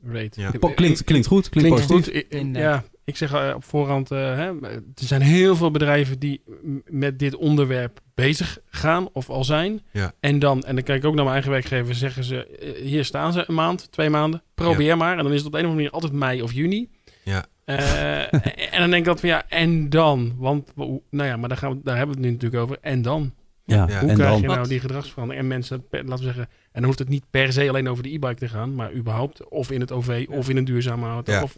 rate. 0.06 0.40
Ja. 0.40 0.50
Klinkt, 0.74 1.04
klinkt 1.04 1.26
goed, 1.26 1.48
klinkt, 1.48 1.70
Klinkt 1.70 1.86
positief. 1.86 2.24
goed. 2.40 2.56
Ja, 2.56 2.84
ik 3.04 3.16
zeg 3.16 3.54
op 3.54 3.64
voorhand, 3.64 4.10
eh, 4.10 4.18
hè, 4.18 4.46
er 4.62 4.82
zijn 4.94 5.22
heel 5.22 5.56
veel 5.56 5.70
bedrijven 5.70 6.18
die 6.18 6.42
met 6.86 7.18
dit 7.18 7.36
onderwerp 7.36 8.00
bezig 8.14 8.58
gaan 8.70 9.08
of 9.12 9.30
al 9.30 9.44
zijn. 9.44 9.80
Ja. 9.90 10.12
En 10.20 10.38
dan, 10.38 10.62
en 10.62 10.74
dan 10.74 10.84
kijk 10.84 10.98
ik 10.98 11.04
ook 11.08 11.14
naar 11.14 11.24
mijn 11.24 11.34
eigen 11.34 11.52
werkgever, 11.52 11.94
zeggen 11.94 12.24
ze, 12.24 12.74
hier 12.82 13.04
staan 13.04 13.32
ze 13.32 13.44
een 13.46 13.54
maand, 13.54 13.92
twee 13.92 14.10
maanden, 14.10 14.42
probeer 14.54 14.96
maar. 14.96 15.16
En 15.18 15.22
dan 15.24 15.32
is 15.32 15.38
het 15.38 15.46
op 15.46 15.52
de 15.52 15.58
een 15.58 15.64
of 15.64 15.70
andere 15.70 15.90
manier 15.90 16.02
altijd 16.02 16.20
mei 16.20 16.42
of 16.42 16.52
juni. 16.52 16.88
Ja. 17.24 17.44
Eh, 17.64 18.18
en 18.74 18.78
dan 18.78 18.90
denk 18.90 18.94
ik 18.94 19.04
dat 19.04 19.20
van 19.20 19.28
ja, 19.28 19.42
en 19.48 19.90
dan? 19.90 20.34
Want, 20.36 20.72
nou 21.10 21.28
ja, 21.28 21.36
maar 21.36 21.48
daar, 21.48 21.58
gaan 21.58 21.70
we, 21.72 21.80
daar 21.84 21.96
hebben 21.96 22.16
we 22.16 22.20
het 22.22 22.30
nu 22.30 22.36
natuurlijk 22.36 22.62
over. 22.62 22.78
En 22.80 23.02
dan? 23.02 23.32
Ja, 23.64 23.76
Ja. 23.88 23.98
Hoe 24.00 24.08
en 24.08 24.14
krijg 24.14 24.30
dan? 24.30 24.40
je 24.40 24.46
nou 24.46 24.68
die 24.68 24.80
gedragsverandering? 24.80 25.42
En 25.44 25.48
mensen, 25.48 25.88
per- 25.88 26.04
laten 26.04 26.18
we 26.18 26.32
zeggen, 26.32 26.42
en 26.42 26.70
dan 26.72 26.84
hoeft 26.84 26.98
het 26.98 27.08
niet 27.08 27.24
per 27.30 27.52
se 27.52 27.68
alleen 27.68 27.88
over 27.88 28.02
de 28.02 28.12
e-bike 28.12 28.34
te 28.34 28.48
gaan, 28.48 28.74
maar 28.74 28.92
überhaupt 28.92 29.48
of 29.48 29.70
in 29.70 29.80
het 29.80 29.92
OV 29.92 30.26
of 30.30 30.48
in 30.48 30.56
een 30.56 30.64
duurzame 30.64 31.08
auto. 31.08 31.32
Ja. 31.32 31.42
Of, 31.42 31.56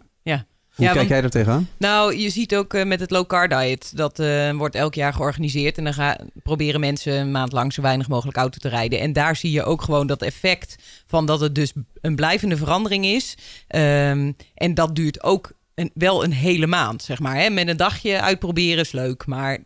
Hoe 0.75 0.85
Ja, 0.85 0.91
kijk 0.91 0.99
want- 1.07 1.13
jij 1.15 1.23
er 1.23 1.29
tegenaan? 1.29 1.67
Nou, 1.77 2.15
je 2.15 2.29
ziet 2.29 2.55
ook 2.55 2.73
eh, 2.73 2.85
met 2.85 2.99
het 2.99 3.11
low 3.11 3.25
car 3.27 3.47
diet. 3.49 3.97
Dat 3.97 4.19
eh, 4.19 4.51
wordt 4.51 4.75
elk 4.75 4.93
jaar 4.93 5.13
georganiseerd. 5.13 5.77
En 5.77 5.83
dan 5.83 5.93
ga, 5.93 6.17
proberen 6.43 6.79
mensen 6.79 7.13
een 7.13 7.31
maand 7.31 7.51
lang 7.51 7.73
zo 7.73 7.81
weinig 7.81 8.07
mogelijk 8.07 8.37
auto 8.37 8.57
te 8.57 8.69
rijden. 8.69 8.99
En 8.99 9.13
daar 9.13 9.35
zie 9.35 9.51
je 9.51 9.63
ook 9.63 9.81
gewoon 9.81 10.07
dat 10.07 10.21
effect 10.21 10.75
van 11.07 11.25
dat 11.25 11.39
het 11.39 11.55
dus 11.55 11.73
een 12.01 12.15
blijvende 12.15 12.57
verandering 12.57 13.05
is. 13.05 13.37
Ehm, 13.67 14.31
en 14.55 14.73
dat 14.73 14.95
duurt 14.95 15.23
ook 15.23 15.51
een, 15.75 15.91
wel 15.93 16.23
een 16.23 16.33
hele 16.33 16.67
maand, 16.67 17.01
zeg 17.03 17.19
maar. 17.19 17.35
Hè? 17.35 17.49
Met 17.49 17.67
een 17.67 17.77
dagje 17.77 18.21
uitproberen 18.21 18.79
is 18.79 18.91
leuk. 18.91 19.25
Maar 19.25 19.57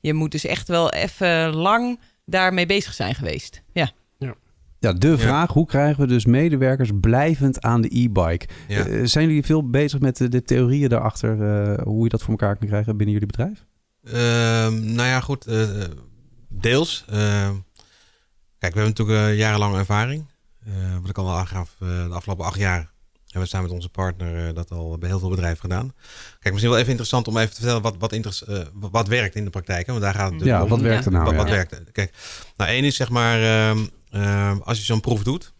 je 0.00 0.14
moet 0.14 0.30
dus 0.30 0.44
echt 0.44 0.68
wel 0.68 0.92
even 0.92 1.54
lang 1.54 2.00
daarmee 2.24 2.66
bezig 2.66 2.94
zijn 2.94 3.14
geweest. 3.14 3.62
Ja. 3.72 3.90
Ja, 4.80 4.92
de 4.92 5.18
vraag, 5.18 5.52
hoe 5.52 5.66
krijgen 5.66 6.00
we 6.00 6.06
dus 6.06 6.24
medewerkers 6.26 6.90
blijvend 7.00 7.60
aan 7.60 7.80
de 7.80 7.98
e-bike? 8.00 8.46
Ja. 8.68 8.84
Eh, 8.86 9.00
zijn 9.04 9.26
jullie 9.26 9.44
veel 9.44 9.70
bezig 9.70 10.00
met 10.00 10.16
de, 10.16 10.28
de 10.28 10.42
theorieën 10.42 10.88
daarachter, 10.88 11.30
eh, 11.42 11.82
hoe 11.84 12.02
je 12.02 12.08
dat 12.08 12.20
voor 12.22 12.30
elkaar 12.30 12.56
kan 12.56 12.68
krijgen 12.68 12.96
binnen 12.96 13.14
jullie 13.14 13.30
bedrijf? 13.36 13.64
Ehm, 14.04 14.94
nou 14.94 15.08
ja, 15.08 15.20
goed. 15.20 15.46
eh, 15.46 15.68
deels. 16.48 17.04
Ehm, 17.08 17.54
kijk, 18.58 18.74
we 18.74 18.80
hebben 18.80 18.84
natuurlijk 18.84 19.18
eh, 19.18 19.36
jarenlange 19.38 19.78
ervaring. 19.78 20.24
Eh, 20.66 20.72
wat 21.00 21.10
ik 21.10 21.18
al 21.18 21.36
aangaf, 21.36 21.74
de 21.78 22.08
afgelopen 22.10 22.44
acht 22.44 22.58
jaar 22.58 22.90
En 23.28 23.40
we 23.40 23.46
staan 23.46 23.62
met 23.62 23.70
onze 23.70 23.88
partner 23.88 24.54
dat 24.54 24.70
al 24.70 24.98
bij 24.98 25.08
heel 25.08 25.18
veel 25.18 25.28
bedrijven 25.28 25.60
gedaan. 25.60 25.94
Kijk, 26.38 26.52
misschien 26.54 26.68
wel 26.68 26.78
even 26.78 26.90
interessant 26.90 27.28
om 27.28 27.36
even 27.36 27.48
te 27.48 27.54
vertellen 27.54 27.82
wat, 27.82 27.96
wat, 27.98 28.12
uh, 28.12 28.62
wat 28.72 29.08
werkt 29.08 29.34
in 29.34 29.44
de 29.44 29.50
praktijk. 29.50 29.86
Hè? 29.86 29.92
Want 29.92 30.04
daar 30.04 30.14
gaat 30.14 30.32
het 30.32 30.44
ja, 30.44 30.66
wat 30.66 30.80
werkt 30.80 31.04
er 31.04 31.12
nou? 31.12 31.24
Wat, 31.24 31.34
wat 31.34 31.48
werkt 31.48 31.92
Kijk, 31.92 32.12
nou 32.56 32.70
één 32.70 32.84
is 32.84 32.96
zeg 32.96 33.08
maar, 33.08 33.40
uh, 34.10 34.58
als 34.60 34.78
je 34.78 34.84
zo'n 34.84 35.00
proef 35.00 35.22
doet, 35.22 35.52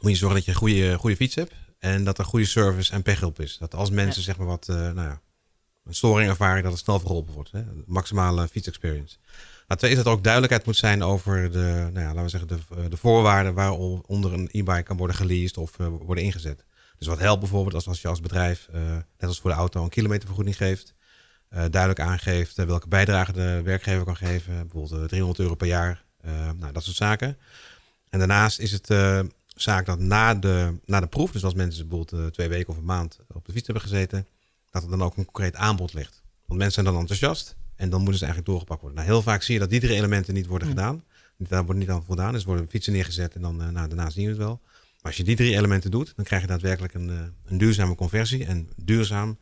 moet 0.00 0.10
je 0.10 0.16
zorgen 0.16 0.36
dat 0.36 0.46
je 0.46 0.50
een 0.52 0.58
goede, 0.58 0.94
goede 0.98 1.16
fiets 1.16 1.34
hebt. 1.34 1.52
En 1.78 2.04
dat 2.04 2.18
er 2.18 2.24
goede 2.24 2.46
service 2.46 2.92
en 2.92 3.02
pechhulp 3.02 3.40
is. 3.40 3.56
Dat 3.58 3.74
als 3.74 3.90
mensen 3.90 4.22
zeg 4.22 4.36
maar 4.36 4.46
wat, 4.46 4.66
nou 4.66 5.00
ja, 5.00 5.20
een 5.84 5.94
storing 5.94 6.30
ervaren, 6.30 6.62
dat 6.62 6.72
het 6.72 6.80
snel 6.80 6.98
verholpen 6.98 7.34
wordt. 7.34 7.52
Hè? 7.52 7.62
Maximale 7.86 8.48
fietsexperience. 8.48 9.16
Maar 9.66 9.76
twee 9.76 9.90
is 9.90 9.96
dat 9.96 10.06
er 10.06 10.12
ook 10.12 10.22
duidelijkheid 10.22 10.66
moet 10.66 10.76
zijn 10.76 11.02
over 11.02 11.50
de, 11.52 11.88
nou 11.92 12.00
ja, 12.00 12.06
laten 12.06 12.22
we 12.22 12.28
zeggen, 12.28 12.48
de, 12.48 12.58
eh, 12.70 12.90
de 12.90 12.96
voorwaarden 12.96 13.54
waaronder 13.54 14.32
een 14.32 14.48
e-bike 14.52 14.82
kan 14.82 14.96
worden 14.96 15.16
geleased 15.16 15.56
of 15.56 15.78
uh, 15.78 15.86
worden 15.86 16.24
ingezet. 16.24 16.64
Dus 16.98 17.06
wat 17.06 17.18
helpt 17.18 17.40
bijvoorbeeld 17.40 17.74
als, 17.74 17.88
als 17.88 18.00
je 18.00 18.08
als 18.08 18.20
bedrijf, 18.20 18.68
uh, 18.74 18.80
net 18.90 19.28
als 19.28 19.40
voor 19.40 19.50
de 19.50 19.56
auto, 19.56 19.82
een 19.82 19.88
kilometervergoeding 19.88 20.56
geeft. 20.56 20.94
Duidelijk 21.48 22.00
aangeeft 22.00 22.56
welke 22.56 22.88
bijdrage 22.88 23.32
de 23.32 23.60
werkgever 23.64 24.04
kan 24.04 24.16
geven. 24.16 24.68
Bijvoorbeeld 24.68 25.08
300 25.08 25.38
euro 25.38 25.54
per 25.54 25.66
jaar. 25.66 26.04
nou, 26.58 26.72
dat 26.72 26.84
soort 26.84 26.96
zaken. 26.96 27.38
En 28.08 28.18
daarnaast 28.18 28.58
is 28.58 28.72
het 28.72 28.86
zaak 29.46 29.86
dat 29.86 29.98
na 29.98 30.34
de, 30.34 30.78
na 30.84 31.00
de 31.00 31.06
proef, 31.06 31.30
dus 31.30 31.44
als 31.44 31.54
mensen 31.54 31.88
bijvoorbeeld 31.88 32.32
twee 32.32 32.48
weken 32.48 32.68
of 32.68 32.76
een 32.76 32.84
maand 32.84 33.18
op 33.28 33.46
de 33.46 33.52
fiets 33.52 33.66
hebben 33.66 33.84
gezeten, 33.84 34.26
dat 34.70 34.82
er 34.82 34.90
dan 34.90 35.02
ook 35.02 35.16
een 35.16 35.24
concreet 35.24 35.54
aanbod 35.54 35.94
ligt. 35.94 36.22
Want 36.46 36.60
mensen 36.60 36.82
zijn 36.82 36.94
dan 36.94 37.00
enthousiast. 37.00 37.56
En 37.76 37.90
dan 37.90 38.00
moeten 38.00 38.18
ze 38.18 38.24
eigenlijk 38.24 38.52
doorgepakt 38.52 38.80
worden. 38.80 38.98
Nou, 38.98 39.10
heel 39.10 39.22
vaak 39.22 39.42
zie 39.42 39.54
je 39.54 39.60
dat 39.60 39.70
die 39.70 39.80
drie 39.80 39.96
elementen 39.96 40.34
niet 40.34 40.46
worden 40.46 40.68
gedaan. 40.68 41.04
Daar 41.36 41.64
wordt 41.64 41.80
niet 41.80 41.90
aan 41.90 42.04
voldaan. 42.04 42.32
Dus 42.32 42.44
worden 42.44 42.68
fietsen 42.68 42.92
neergezet 42.92 43.34
en 43.34 43.40
dan 43.40 43.60
uh, 43.62 43.68
nou, 43.68 43.88
daarna 43.88 44.10
zien 44.10 44.24
we 44.24 44.30
het 44.30 44.38
wel. 44.38 44.60
Maar 44.62 45.14
als 45.14 45.16
je 45.16 45.24
die 45.24 45.36
drie 45.36 45.56
elementen 45.56 45.90
doet, 45.90 46.12
dan 46.16 46.24
krijg 46.24 46.42
je 46.42 46.48
daadwerkelijk 46.48 46.94
een, 46.94 47.08
uh, 47.08 47.20
een 47.44 47.58
duurzame 47.58 47.94
conversie. 47.94 48.44
En 48.44 48.68
duurzaam, 48.76 49.38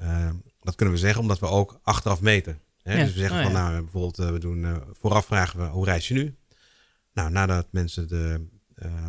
uh, 0.00 0.30
dat 0.60 0.74
kunnen 0.74 0.94
we 0.94 1.00
zeggen 1.00 1.20
omdat 1.20 1.38
we 1.38 1.46
ook 1.46 1.80
achteraf 1.82 2.20
meten. 2.20 2.60
Hè? 2.82 2.96
Dus 2.96 3.12
we 3.12 3.18
zeggen 3.18 3.38
oh, 3.38 3.44
van, 3.44 3.52
nou, 3.52 3.82
bijvoorbeeld, 3.82 4.16
we 4.32 4.38
doen 4.38 4.82
vooraf 4.92 5.26
vragen 5.26 5.58
we, 5.58 5.64
hoe 5.64 5.84
reis 5.84 6.08
je 6.08 6.14
nu? 6.14 6.34
Nou, 7.12 7.30
nadat 7.30 7.66
mensen 7.70 8.08
de 8.08 8.46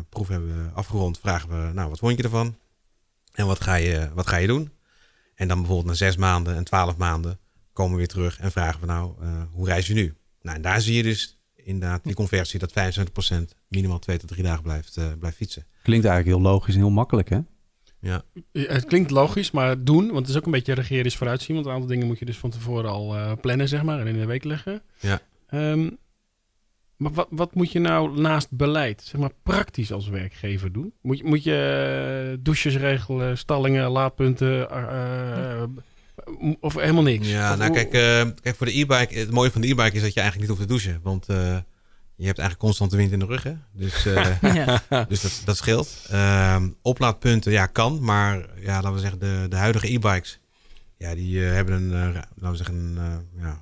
proef 0.08 0.28
hebben 0.28 0.70
afgerond, 0.74 1.18
vragen 1.18 1.48
we, 1.48 1.72
nou, 1.72 1.88
wat 1.88 1.98
vond 1.98 2.16
je 2.16 2.22
ervan? 2.22 2.56
En 3.32 3.46
wat 3.46 3.60
ga 3.60 3.74
je, 3.74 4.10
wat 4.14 4.26
ga 4.26 4.36
je 4.36 4.46
doen? 4.46 4.70
En 5.34 5.48
dan 5.48 5.58
bijvoorbeeld 5.58 5.88
na 5.88 5.94
zes 5.94 6.16
maanden 6.16 6.56
en 6.56 6.64
twaalf 6.64 6.96
maanden 6.96 7.38
komen 7.74 7.92
we 7.92 7.98
weer 7.98 8.08
terug 8.08 8.38
en 8.38 8.52
vragen 8.52 8.80
we 8.80 8.86
nou, 8.86 9.12
uh, 9.22 9.42
hoe 9.52 9.66
reis 9.66 9.86
je 9.86 9.94
nu? 9.94 10.14
Nou, 10.42 10.56
en 10.56 10.62
daar 10.62 10.80
zie 10.80 10.94
je 10.94 11.02
dus 11.02 11.38
inderdaad 11.54 12.04
die 12.04 12.14
conversie 12.14 12.58
dat 12.58 12.72
75% 12.72 12.74
minimaal 13.68 13.98
twee 13.98 14.18
tot 14.18 14.28
drie 14.28 14.42
dagen 14.42 14.62
blijft, 14.62 14.96
uh, 14.96 15.12
blijft 15.18 15.36
fietsen. 15.36 15.66
Klinkt 15.82 16.06
eigenlijk 16.06 16.36
heel 16.36 16.50
logisch 16.50 16.74
en 16.74 16.80
heel 16.80 16.90
makkelijk, 16.90 17.28
hè? 17.28 17.38
Ja. 18.00 18.22
Het 18.52 18.84
klinkt 18.84 19.10
logisch, 19.10 19.50
maar 19.50 19.84
doen, 19.84 20.06
want 20.06 20.18
het 20.18 20.28
is 20.28 20.36
ook 20.36 20.44
een 20.44 20.50
beetje 20.50 20.72
regeren 20.72 21.04
is 21.04 21.16
vooruitzien. 21.16 21.54
Want 21.54 21.66
een 21.66 21.72
aantal 21.72 21.88
dingen 21.88 22.06
moet 22.06 22.18
je 22.18 22.24
dus 22.24 22.38
van 22.38 22.50
tevoren 22.50 22.90
al 22.90 23.16
uh, 23.16 23.32
plannen, 23.40 23.68
zeg 23.68 23.82
maar, 23.82 24.00
en 24.00 24.06
in 24.06 24.18
de 24.18 24.26
week 24.26 24.44
leggen. 24.44 24.82
Ja. 25.00 25.20
Um, 25.50 25.98
maar 26.96 27.12
wat, 27.12 27.26
wat 27.30 27.54
moet 27.54 27.72
je 27.72 27.78
nou 27.78 28.20
naast 28.20 28.50
beleid, 28.50 29.02
zeg 29.02 29.20
maar 29.20 29.32
praktisch 29.42 29.92
als 29.92 30.08
werkgever 30.08 30.72
doen? 30.72 30.92
Moet, 31.00 31.18
je, 31.18 31.24
moet 31.24 31.44
je 31.44 32.38
douches 32.40 32.76
regelen, 32.76 33.38
stallingen, 33.38 33.90
laadpunten, 33.90 34.68
uh, 34.70 35.62
of 36.60 36.74
helemaal 36.74 37.02
niks? 37.02 37.28
Ja, 37.28 37.54
nou 37.54 37.72
kijk, 37.72 37.94
uh, 37.94 38.32
kijk, 38.40 38.56
voor 38.56 38.66
de 38.66 38.78
e-bike, 38.78 39.18
het 39.18 39.30
mooie 39.30 39.50
van 39.50 39.60
de 39.60 39.68
e-bike 39.68 39.96
is 39.96 40.02
dat 40.02 40.14
je 40.14 40.20
eigenlijk 40.20 40.50
niet 40.50 40.58
hoeft 40.58 40.60
te 40.60 40.74
douchen. 40.74 41.00
Want 41.02 41.28
uh, 41.30 41.36
je 42.16 42.26
hebt 42.26 42.38
eigenlijk 42.38 42.58
constant 42.58 42.90
de 42.90 42.96
wind 42.96 43.12
in 43.12 43.18
de 43.18 43.26
rug. 43.26 43.42
Hè? 43.42 43.54
Dus, 43.72 44.06
uh, 44.06 44.42
ja. 44.64 44.82
dus 45.08 45.20
dat, 45.20 45.42
dat 45.44 45.56
scheelt. 45.56 46.06
Ehm, 46.10 46.68
oplaadpunten, 46.82 47.52
ja, 47.52 47.66
kan. 47.66 48.04
Maar 48.04 48.46
ja, 48.60 48.74
laten 48.74 48.92
we 48.92 48.98
zeggen, 48.98 49.18
de, 49.18 49.46
de 49.48 49.56
huidige 49.56 49.92
e-bikes, 49.92 50.40
ja, 50.96 51.14
die 51.14 51.40
hebben 51.40 51.74
een, 51.74 52.12
laten 52.12 52.50
we 52.50 52.56
zeggen, 52.56 52.74
een, 52.74 53.28
ja, 53.40 53.60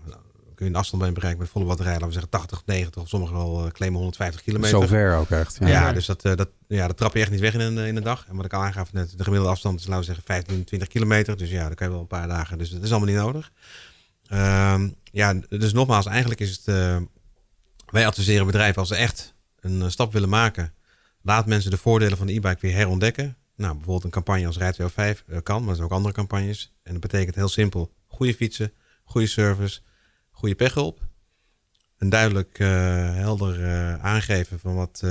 kun 0.63 0.71
je 0.71 0.77
een 0.77 0.83
afstand 0.83 1.03
bij 1.03 1.13
bereiken 1.13 1.43
met 1.43 1.51
volle 1.51 1.65
batterij, 1.65 1.93
laten 1.93 2.07
we 2.07 2.13
zeggen 2.13 2.31
80, 2.31 2.63
90 2.67 3.03
of 3.03 3.09
sommige 3.09 3.33
wel 3.33 3.71
claimen 3.73 3.99
150 3.99 4.43
kilometer. 4.43 4.81
Zover 4.81 5.17
ook 5.17 5.31
echt. 5.31 5.57
Ja, 5.61 5.69
ja 5.69 5.93
dus 5.93 6.07
dat, 6.07 6.23
dat, 6.23 6.49
ja, 6.67 6.87
dat 6.87 6.97
trap 6.97 7.15
je 7.15 7.21
echt 7.21 7.31
niet 7.31 7.41
weg 7.41 7.55
in 7.55 7.61
een, 7.61 7.79
in 7.79 7.97
een 7.97 8.03
dag. 8.03 8.27
En 8.29 8.37
wat 8.37 8.45
ik 8.45 8.53
al 8.53 8.63
aangaf 8.63 8.93
net, 8.93 9.11
de 9.17 9.23
gemiddelde 9.23 9.53
afstand 9.53 9.81
is 9.81 9.87
laten 9.87 10.01
we 10.01 10.07
zeggen 10.07 10.25
15, 10.25 10.65
20 10.65 10.89
kilometer. 10.89 11.37
Dus 11.37 11.51
ja, 11.51 11.67
dan 11.67 11.75
kan 11.75 11.87
je 11.87 11.93
wel 11.93 12.03
een 12.03 12.09
paar 12.09 12.29
dagen. 12.29 12.59
Dus 12.59 12.71
dat 12.71 12.83
is 12.83 12.91
allemaal 12.91 13.09
niet 13.09 13.17
nodig. 13.17 13.53
Um, 14.33 14.95
ja, 15.05 15.35
dus 15.49 15.73
nogmaals, 15.73 16.07
eigenlijk 16.07 16.41
is 16.41 16.51
het, 16.51 16.67
uh, 16.67 16.97
wij 17.87 18.07
adviseren 18.07 18.47
bedrijven 18.47 18.79
als 18.79 18.89
ze 18.89 18.95
echt 18.97 19.35
een 19.61 19.91
stap 19.91 20.13
willen 20.13 20.29
maken, 20.29 20.75
laat 21.23 21.47
mensen 21.47 21.71
de 21.71 21.77
voordelen 21.77 22.19
van 22.19 22.27
de 22.27 22.33
e-bike 22.33 22.61
weer 22.61 22.75
herontdekken. 22.75 23.37
Nou, 23.57 23.73
bijvoorbeeld 23.73 24.05
een 24.05 24.11
campagne 24.11 24.47
als 24.47 24.59
Rijd 24.59 24.79
5 24.87 25.25
uh, 25.27 25.39
kan, 25.43 25.61
maar 25.61 25.71
er 25.71 25.77
zijn 25.77 25.87
ook 25.87 25.95
andere 25.95 26.15
campagnes. 26.15 26.75
En 26.83 26.93
dat 26.93 27.01
betekent 27.01 27.35
heel 27.35 27.49
simpel, 27.49 27.93
goede 28.07 28.35
fietsen, 28.35 28.73
goede 29.05 29.27
service, 29.27 29.81
goede 30.43 30.57
pechhulp. 30.57 31.01
Een 31.99 32.09
duidelijk 32.09 32.59
uh, 32.59 32.69
helder 33.15 33.61
uh, 33.61 33.95
aangeven 33.95 34.59
van 34.59 34.75
wat 34.75 35.01
uh, 35.05 35.11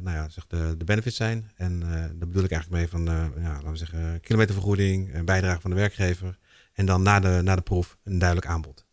nou 0.00 0.16
ja, 0.16 0.28
zeg 0.28 0.46
de, 0.46 0.74
de 0.78 0.84
benefits 0.84 1.16
zijn. 1.16 1.50
En 1.56 1.80
daar 1.80 2.28
bedoel 2.28 2.44
ik 2.44 2.50
eigenlijk 2.50 2.70
mee 2.70 2.88
van, 2.88 3.14
ja, 3.42 3.52
laten 3.52 3.70
we 3.70 3.76
zeggen, 3.76 4.20
kilometervergoeding, 4.20 5.24
bijdrage 5.24 5.60
van 5.60 5.70
de 5.70 5.76
werkgever. 5.76 6.38
En 6.72 6.86
dan 6.86 7.02
na 7.02 7.20
de, 7.20 7.40
na 7.42 7.54
de 7.56 7.62
proef 7.62 7.98
een 8.04 8.18
duidelijk 8.18 8.48
aanbod. 8.48 8.86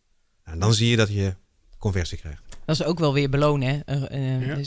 Nou, 0.44 0.56
en 0.56 0.60
dan 0.60 0.74
zie 0.74 0.90
je 0.90 0.96
dat 0.96 1.14
je 1.14 1.36
conversie 1.78 2.18
krijgt. 2.18 2.44
Dat 2.66 2.80
is 2.80 2.84
ook 2.84 3.00
wel 3.00 3.14
weer 3.14 3.30
belonen, 3.30 3.68
hè? 3.68 3.96
Ja. 4.18 4.58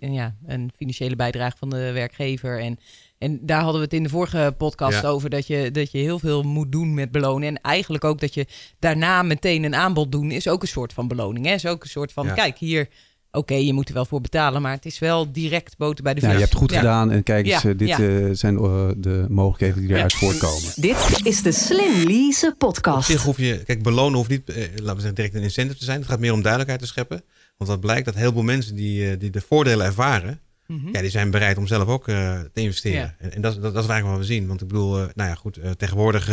ja, 0.00 0.34
een 0.46 0.70
financiële 0.76 1.16
bijdrage 1.16 1.56
van 1.58 1.70
de 1.70 1.92
werkgever. 1.92 2.60
En 2.60 2.78
en 3.22 3.38
daar 3.42 3.60
hadden 3.60 3.78
we 3.80 3.84
het 3.84 3.94
in 3.94 4.02
de 4.02 4.08
vorige 4.08 4.54
podcast 4.58 5.04
over. 5.04 5.30
Dat 5.30 5.46
je, 5.46 5.70
dat 5.70 5.90
je 5.90 5.98
heel 5.98 6.18
veel 6.18 6.42
moet 6.42 6.72
doen 6.72 6.94
met 6.94 7.10
belonen. 7.10 7.48
En 7.48 7.60
eigenlijk 7.60 8.04
ook 8.04 8.20
dat 8.20 8.34
je 8.34 8.46
daarna 8.78 9.22
meteen 9.22 9.64
een 9.64 9.74
aanbod 9.74 10.12
doen. 10.12 10.30
Is 10.30 10.48
ook 10.48 10.62
een 10.62 10.68
soort 10.68 10.92
van 10.92 11.08
beloning. 11.08 11.46
Hè? 11.46 11.52
Is 11.52 11.66
ook 11.66 11.82
een 11.82 11.88
soort 11.88 12.12
van, 12.12 12.34
kijk 12.34 12.58
hier. 12.58 12.88
Oké, 13.34 13.54
je 13.54 13.72
moet 13.72 13.88
er 13.88 13.94
wel 13.94 14.04
voor 14.04 14.20
betalen, 14.20 14.62
maar 14.62 14.72
het 14.72 14.86
is 14.86 14.98
wel 14.98 15.32
direct 15.32 15.76
boter 15.76 16.04
bij 16.04 16.14
de 16.14 16.20
vis. 16.20 16.28
Ja, 16.28 16.34
je 16.34 16.40
hebt 16.40 16.52
het 16.52 16.60
goed 16.62 16.72
gedaan 16.72 17.10
en 17.10 17.22
kijk 17.22 17.46
eens, 17.46 17.64
uh, 17.64 17.78
dit 17.78 17.98
uh, 17.98 18.28
zijn 18.32 18.54
uh, 18.54 18.88
de 18.96 19.26
mogelijkheden 19.28 19.80
die 19.80 19.96
eruit 19.96 20.14
voortkomen. 20.14 20.72
Dit 20.74 21.20
is 21.22 21.42
de 21.42 21.52
Slim 21.52 22.02
Lease 22.04 22.54
podcast. 22.58 22.96
Op 22.96 23.14
zich 23.14 23.22
hoef 23.22 23.38
je, 23.38 23.62
kijk, 23.62 23.82
belonen 23.82 24.16
hoeft 24.16 24.28
niet, 24.28 24.42
laten 24.46 24.74
we 24.76 24.84
zeggen, 24.84 25.14
direct 25.14 25.34
een 25.34 25.42
incentive 25.42 25.78
te 25.78 25.84
zijn. 25.84 25.98
Het 25.98 26.08
gaat 26.08 26.20
meer 26.20 26.32
om 26.32 26.42
duidelijkheid 26.42 26.80
te 26.80 26.86
scheppen. 26.86 27.22
Want 27.56 27.70
wat 27.70 27.80
blijkt 27.80 28.04
dat 28.04 28.14
heel 28.14 28.32
veel 28.32 28.42
mensen 28.42 28.74
die, 28.74 29.16
die 29.16 29.30
de 29.30 29.40
voordelen 29.40 29.86
ervaren, 29.86 30.40
Mhm. 30.72 30.88
Ja, 30.92 31.00
die 31.00 31.10
zijn 31.10 31.30
bereid 31.30 31.58
om 31.58 31.66
zelf 31.66 31.88
ook 31.88 32.08
uh, 32.08 32.40
te 32.52 32.60
investeren. 32.60 33.14
En, 33.18 33.32
en 33.32 33.40
dat, 33.40 33.54
dat, 33.54 33.74
dat, 33.74 33.82
is 33.84 33.90
eigenlijk 33.90 34.18
wat 34.18 34.26
we 34.28 34.32
zien. 34.34 34.46
Want 34.46 34.60
ik 34.60 34.68
bedoel, 34.68 34.98
uh, 34.98 35.04
nou 35.14 35.28
ja, 35.28 35.34
goed, 35.34 35.58
uh, 35.58 35.70
tegenwoordig... 35.70 36.28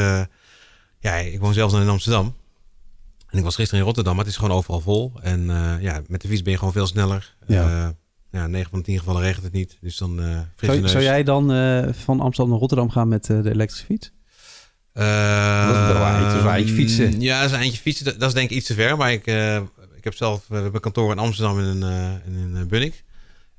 ja, 0.99 1.15
ik 1.15 1.39
woon 1.39 1.53
zelf 1.53 1.71
dan 1.71 1.81
in 1.81 1.89
Amsterdam. 1.89 2.35
En 3.27 3.37
ik 3.37 3.43
was 3.43 3.55
gisteren 3.55 3.79
in 3.79 3.85
Rotterdam, 3.85 4.15
maar 4.15 4.23
het 4.23 4.33
is 4.33 4.39
gewoon 4.39 4.57
overal 4.57 4.79
vol. 4.79 5.13
En 5.21 5.45
ja, 5.81 6.01
met 6.07 6.21
de 6.21 6.27
fiets 6.27 6.41
ben 6.41 6.51
je 6.51 6.57
gewoon 6.57 6.73
veel 6.73 6.87
sneller. 6.87 7.35
Ja. 7.47 7.93
ja, 8.31 8.47
9 8.47 8.69
van 8.69 8.79
de 8.79 8.85
10 8.85 8.99
gevallen 8.99 9.21
regent 9.21 9.43
het 9.43 9.53
niet. 9.53 9.77
Dus 9.81 9.97
dan 9.97 10.19
uh, 10.19 10.39
zou, 10.55 10.87
zou, 10.87 11.03
jij 11.03 11.23
dan 11.23 11.47
van 11.93 12.19
Amsterdam 12.19 12.49
naar 12.49 12.59
Rotterdam 12.59 12.89
gaan 12.89 13.07
met 13.07 13.25
de 13.25 13.49
elektrische 13.49 13.85
fiets? 13.85 14.11
Uh, 14.93 15.67
dat 15.67 15.75
is 15.75 15.93
wel 15.93 16.41
een 16.41 16.47
eindje, 16.47 16.73
fietsen. 16.73 17.21
Ja, 17.21 17.37
dat 17.37 17.49
is 17.49 17.55
een 17.55 17.61
eindje 17.61 17.81
fietsen. 17.81 18.05
Dat, 18.05 18.19
dat, 18.19 18.27
is 18.27 18.35
denk 18.35 18.49
ik 18.49 18.57
iets 18.57 18.67
te 18.67 18.73
ver. 18.73 18.97
Maar 18.97 19.11
ik, 19.11 19.25
ik 19.99 20.05
heb 20.05 20.15
zelf, 20.15 20.47
we 20.47 20.55
hebben 20.55 20.81
kantoor 20.81 21.11
in 21.11 21.19
Amsterdam 21.19 21.59
in, 21.59 21.65
een, 21.65 22.21
in 22.25 22.55
een 22.55 22.67
Bunnik. 22.67 23.03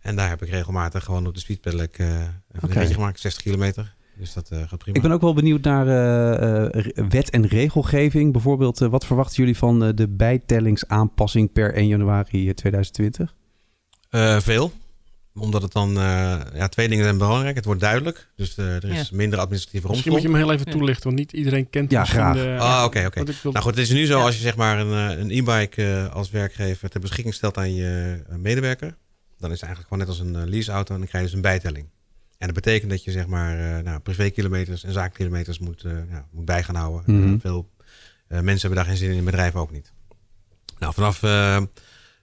En 0.01 0.17
daar 0.17 0.29
heb 0.29 0.43
ik 0.43 0.49
regelmatig 0.49 1.05
gewoon 1.05 1.27
op 1.27 1.35
de 1.35 1.41
speedpedelec 1.41 1.99
uh, 1.99 2.21
een 2.51 2.69
beetje 2.69 2.95
gemaakt, 2.95 3.21
60 3.21 3.43
kilometer. 3.43 3.95
Dus 4.17 4.33
dat 4.33 4.51
uh, 4.53 4.59
gaat 4.59 4.79
prima. 4.79 4.97
Ik 4.97 5.03
ben 5.03 5.11
ook 5.11 5.21
wel 5.21 5.35
benieuwd 5.35 5.63
naar 5.63 5.87
uh, 5.87 6.85
wet 7.09 7.31
en 7.31 7.47
regelgeving. 7.47 8.33
Bijvoorbeeld, 8.33 8.79
wat 8.79 9.07
verwachten 9.07 9.37
jullie 9.37 9.57
van 9.57 9.95
de 9.95 10.09
bijtellingsaanpassing 10.09 11.53
per 11.53 11.75
1 11.75 11.87
januari 11.87 12.55
2020? 12.55 13.35
veel 14.39 14.73
omdat 15.41 15.63
het 15.63 15.73
dan, 15.73 15.93
ja, 16.55 16.69
twee 16.69 16.89
dingen 16.89 17.05
zijn 17.05 17.19
belangrijk. 17.19 17.57
Het 17.57 17.65
wordt 17.65 17.81
duidelijk, 17.81 18.29
dus 18.37 18.57
er 18.57 18.85
is 18.85 19.11
minder 19.11 19.39
administratieve 19.39 19.87
romslomp. 19.87 19.93
Misschien 19.93 20.13
moet 20.13 20.23
je 20.23 20.29
hem 20.29 20.37
heel 20.37 20.53
even 20.53 20.79
toelichten, 20.79 21.05
want 21.05 21.19
niet 21.19 21.33
iedereen 21.33 21.71
kent 21.71 21.91
ja, 21.91 22.05
graag. 22.05 22.35
De, 22.35 22.57
ah, 22.59 22.85
oké, 22.85 23.07
oké. 23.07 23.23
Nou 23.43 23.59
goed, 23.59 23.75
het 23.75 23.85
is 23.85 23.91
nu 23.91 24.07
zo 24.07 24.21
als 24.21 24.35
je 24.35 24.43
zeg 24.43 24.57
maar 24.57 24.79
een, 24.79 25.21
een 25.21 25.31
e-bike 25.31 26.09
als 26.13 26.31
werkgever 26.31 26.89
ter 26.89 27.01
beschikking 27.01 27.35
stelt 27.35 27.59
aan 27.59 27.75
je 27.75 28.23
medewerker 28.37 28.97
dan 29.41 29.51
is 29.51 29.61
het 29.61 29.69
eigenlijk 29.69 29.83
gewoon 29.83 29.99
net 29.99 30.09
als 30.09 30.19
een 30.19 30.43
eh, 30.43 30.51
leaseauto 30.51 30.95
en 30.95 31.01
dan 31.01 31.09
krijg 31.09 31.25
je 31.25 31.31
dus 31.31 31.37
een 31.37 31.51
bijtelling. 31.51 31.89
En 32.39 32.47
dat 32.47 32.55
betekent 32.55 32.91
dat 32.91 33.05
je 33.05 33.11
zeg 33.11 33.27
maar 33.27 33.59
uh, 33.59 33.79
nou, 33.79 34.01
privékilometers 34.01 34.85
en 34.85 34.93
zaakkilometers 34.93 35.59
moet, 35.59 35.85
uh, 35.85 35.93
ja, 36.11 36.27
moet 36.31 36.45
bij 36.45 36.63
gaan 36.63 36.75
houden. 36.75 37.03
Mm 37.07 37.23
-hmm. 37.23 37.41
veel 37.41 37.71
uh, 38.29 38.41
mensen 38.41 38.61
hebben 38.61 38.79
daar 38.79 38.85
geen 38.85 38.97
zin 38.97 39.11
in, 39.11 39.17
in 39.17 39.25
bedrijven 39.25 39.61
ook 39.61 39.71
niet. 39.71 39.93
Nou, 40.79 40.95
vanaf, 40.95 41.19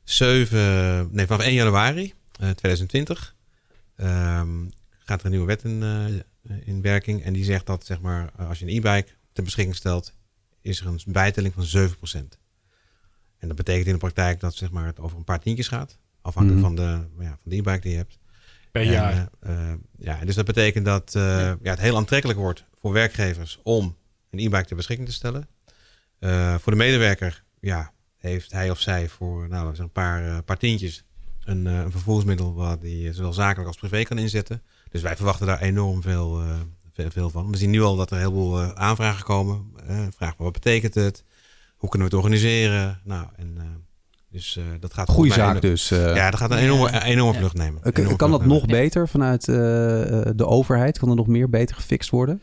7, 0.04 1.10
nee, 1.12 1.26
vanaf 1.26 1.42
1 1.42 1.54
januari 1.54 2.14
2020 2.38 3.36
ehm, 3.96 4.65
gaat 4.89 5.20
er 5.20 5.25
een 5.25 5.32
nieuwe 5.32 5.48
wet 5.48 5.63
in, 5.63 5.84
in 6.65 6.82
werking. 6.82 7.24
En 7.24 7.34
die 7.34 7.44
zegt 7.44 7.65
dat 7.65 7.86
zeg 7.86 8.01
maar, 8.01 8.32
als 8.32 8.60
je 8.60 8.65
een 8.65 8.72
e-bike 8.72 9.12
ter 9.34 9.44
beschikking 9.44 9.75
stelt, 9.75 10.13
is 10.62 10.79
er 10.79 10.88
een 10.88 11.00
bijtelling 11.06 11.53
van 11.53 11.89
7%. 11.89 12.38
En 13.38 13.48
dat 13.48 13.58
betekent 13.58 13.86
in 13.88 13.94
de 13.94 14.00
praktijk 14.00 14.39
dat 14.39 14.56
zeg 14.56 14.72
maar, 14.72 14.86
het 14.86 15.00
over 15.00 15.17
een 15.17 15.24
paar 15.24 15.39
tientjes 15.39 15.67
gaat. 15.67 15.98
Afhankelijk 16.22 16.62
mm 16.62 16.67
-hmm. 16.67 16.77
van 16.77 17.08
de 17.17 17.24
ja, 17.24 17.29
van 17.29 17.51
de 17.51 17.56
e-bike 17.56 17.79
die 17.79 17.91
je 17.91 17.98
hebt. 17.98 18.20
Per 18.72 18.82
En, 18.82 18.91
jaar. 18.91 19.29
eh, 19.39 19.72
eh, 19.72 19.77
ja, 19.98 20.25
dus 20.25 20.36
dat 20.36 20.46
betekent 20.46 20.86
dat 20.86 21.15
eh, 21.15 21.22
ja, 21.62 21.70
het 21.70 21.79
heel 21.79 21.98
aantrekkelijk 21.98 22.39
wordt 22.39 22.63
voor 22.79 22.91
werkgevers 22.91 23.60
om 23.63 23.98
een 24.29 24.39
e-bike 24.39 24.65
ter 24.65 24.75
beschikking 24.75 25.08
te 25.08 25.13
stellen. 25.13 25.48
Eh, 26.20 26.58
voor 26.58 26.72
de 26.72 26.77
medewerker 26.77 27.44
ja, 27.60 27.94
heeft 28.17 28.51
hij 28.51 28.70
of 28.70 28.79
zij 28.79 29.08
voor 29.08 29.48
nou, 29.50 29.77
een 29.77 29.91
paar, 29.91 30.27
eh, 30.27 30.38
paar 30.46 30.58
tientjes 30.58 31.03
een, 31.48 31.68
eh, 31.68 31.77
een 31.80 31.92
vervoersmiddel 31.92 32.54
waar 32.54 32.80
die 32.80 33.13
zowel 33.13 33.34
zakelijk 33.34 33.68
als 33.68 33.77
privé 33.77 34.04
kan 34.04 34.18
inzetten. 34.18 34.62
Dus 34.92 35.01
wij 35.01 35.16
verwachten 35.16 35.48
daar 35.48 35.62
enorm 35.62 36.01
veel, 36.01 36.42
eh, 36.42 36.56
veel, 36.94 37.10
veel 37.12 37.30
van. 37.30 37.51
We 37.51 37.58
zien 37.58 37.70
nu 37.70 37.82
al 37.82 37.96
dat 37.96 38.10
er 38.10 38.16
een 38.16 38.22
heleboel 38.24 38.62
eh, 38.62 38.70
aanvragen 38.74 39.24
komen. 39.25 39.66
Vragen 40.16 40.44
wat 40.44 40.54
betekent 40.54 40.94
het? 40.96 41.24
Hoe 41.77 41.89
kunnen 41.89 42.10
we 42.10 42.16
het 42.16 42.24
organiseren? 42.25 43.00
Nou, 43.04 43.27
en, 43.36 43.54
eh, 43.58 43.63
dus 44.32 44.58
eh, 44.58 44.63
dat 44.80 44.94
gaat 44.94 45.18
mij 45.18 45.30
zaak 45.32 45.56
een- 45.56 45.62
dus. 45.62 45.92
eh. 45.92 46.16
Ja, 46.16 46.30
dat 46.32 46.39
gaat 46.39 46.51
een 46.51 46.58
Ja. 46.58 46.63
enorme, 46.63 46.92
een 46.96 47.01
enorme 47.01 47.34
Ja. 47.34 47.39
vlucht 47.39 47.54
nemen. 47.58 47.82
Enorme 47.94 48.16
kan 48.16 48.32
dat 48.32 48.46
nog 48.46 48.66
beter 48.66 49.08
vanuit 49.08 49.46
de 49.46 50.46
overheid? 50.46 51.00
Kan 51.00 51.10
er 51.10 51.16
nog 51.16 51.27
meer 51.27 51.50
beter 51.50 51.75
gefixt 51.75 52.10
worden? 52.10 52.42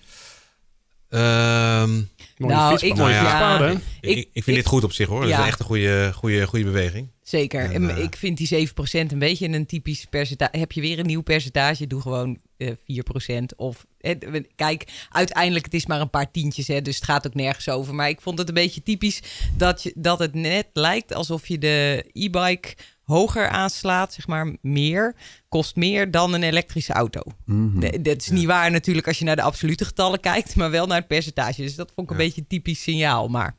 Ehm, 1.09 2.01
Mooie 2.37 2.55
Nou, 2.55 2.71
fiets, 2.71 2.83
ik- 2.83 2.97
mooie 2.97 3.13
ja, 3.13 3.21
fietspaden. 3.21 3.69
hè? 3.69 3.73
ik, 3.75 3.81
Ik- 4.01 4.17
ik, 4.19 4.29
vind 4.33 4.47
ik- 4.47 4.55
dit 4.55 4.67
goed 4.67 4.85
op 4.85 4.93
zich 4.93 5.09
hoor. 5.09 5.21
Dat 5.21 5.31
Ja. 5.31 5.41
is 5.41 5.47
echt 5.47 5.59
een 5.61 5.65
goede, 5.67 6.11
goede, 6.15 6.47
goede 6.47 6.65
beweging. 6.65 7.09
Zeker. 7.23 7.61
En, 7.65 7.73
En, 7.73 7.97
eh, 7.97 8.03
ik 8.03 8.17
vind 8.17 8.37
die 8.37 8.47
7% 8.47 9.13
een 9.13 9.19
beetje 9.19 9.49
een 9.49 9.67
typisch 9.67 10.05
percentage. 10.11 10.59
Heb 10.59 10.73
je 10.73 10.81
weer 10.81 10.99
een 10.99 11.07
nieuw 11.07 11.23
percentage? 11.23 11.87
Doe 11.87 12.01
gewoon 12.01 12.39
eh 12.57 12.71
4%. 12.85 13.57
Of 13.57 13.87
eh, 14.01 14.15
kijk, 14.57 14.85
uiteindelijk 15.11 15.65
het 15.65 15.75
is 15.75 15.87
maar 15.87 16.01
een 16.01 16.11
paar 16.11 16.31
tientjes, 16.31 16.67
hè, 16.69 16.83
dus 16.83 16.95
het 16.95 17.05
gaat 17.05 17.27
ook 17.27 17.35
nergens 17.35 17.69
over. 17.69 17.95
Maar 17.95 18.09
ik 18.09 18.21
vond 18.21 18.39
het 18.39 18.49
een 18.49 18.55
beetje 18.55 18.83
typisch 18.83 19.21
dat, 19.57 19.83
je, 19.83 19.93
dat 19.97 20.19
het 20.19 20.35
net 20.35 20.67
lijkt 20.73 21.15
alsof 21.15 21.47
je 21.49 21.59
de 21.59 22.05
e-bike 22.13 22.75
hoger 23.05 23.49
aanslaat, 23.49 24.13
zeg 24.13 24.27
maar 24.27 24.57
meer, 24.61 25.15
kost 25.49 25.77
meer 25.77 26.11
dan 26.11 26.33
een 26.35 26.43
elektrische 26.43 26.93
auto. 26.93 27.21
Mhm. 27.45 27.81
De- 27.81 28.01
dat 28.03 28.17
is 28.17 28.31
niet 28.31 28.45
waar 28.47 28.71
natuurlijk 28.71 29.07
als 29.07 29.19
je 29.19 29.25
naar 29.25 29.37
de 29.37 29.43
absolute 29.43 29.85
getallen 29.85 30.21
kijkt, 30.21 30.57
maar 30.57 30.71
wel 30.71 30.87
naar 30.87 30.99
het 30.99 31.07
percentage. 31.07 31.63
Dus 31.63 31.75
dat 31.75 31.93
vond 31.95 32.07
ik 32.07 32.13
een 32.13 32.25
beetje 32.25 32.41
een 32.41 32.47
typisch 32.47 32.83
signaal. 32.83 33.29
Maar 33.29 33.57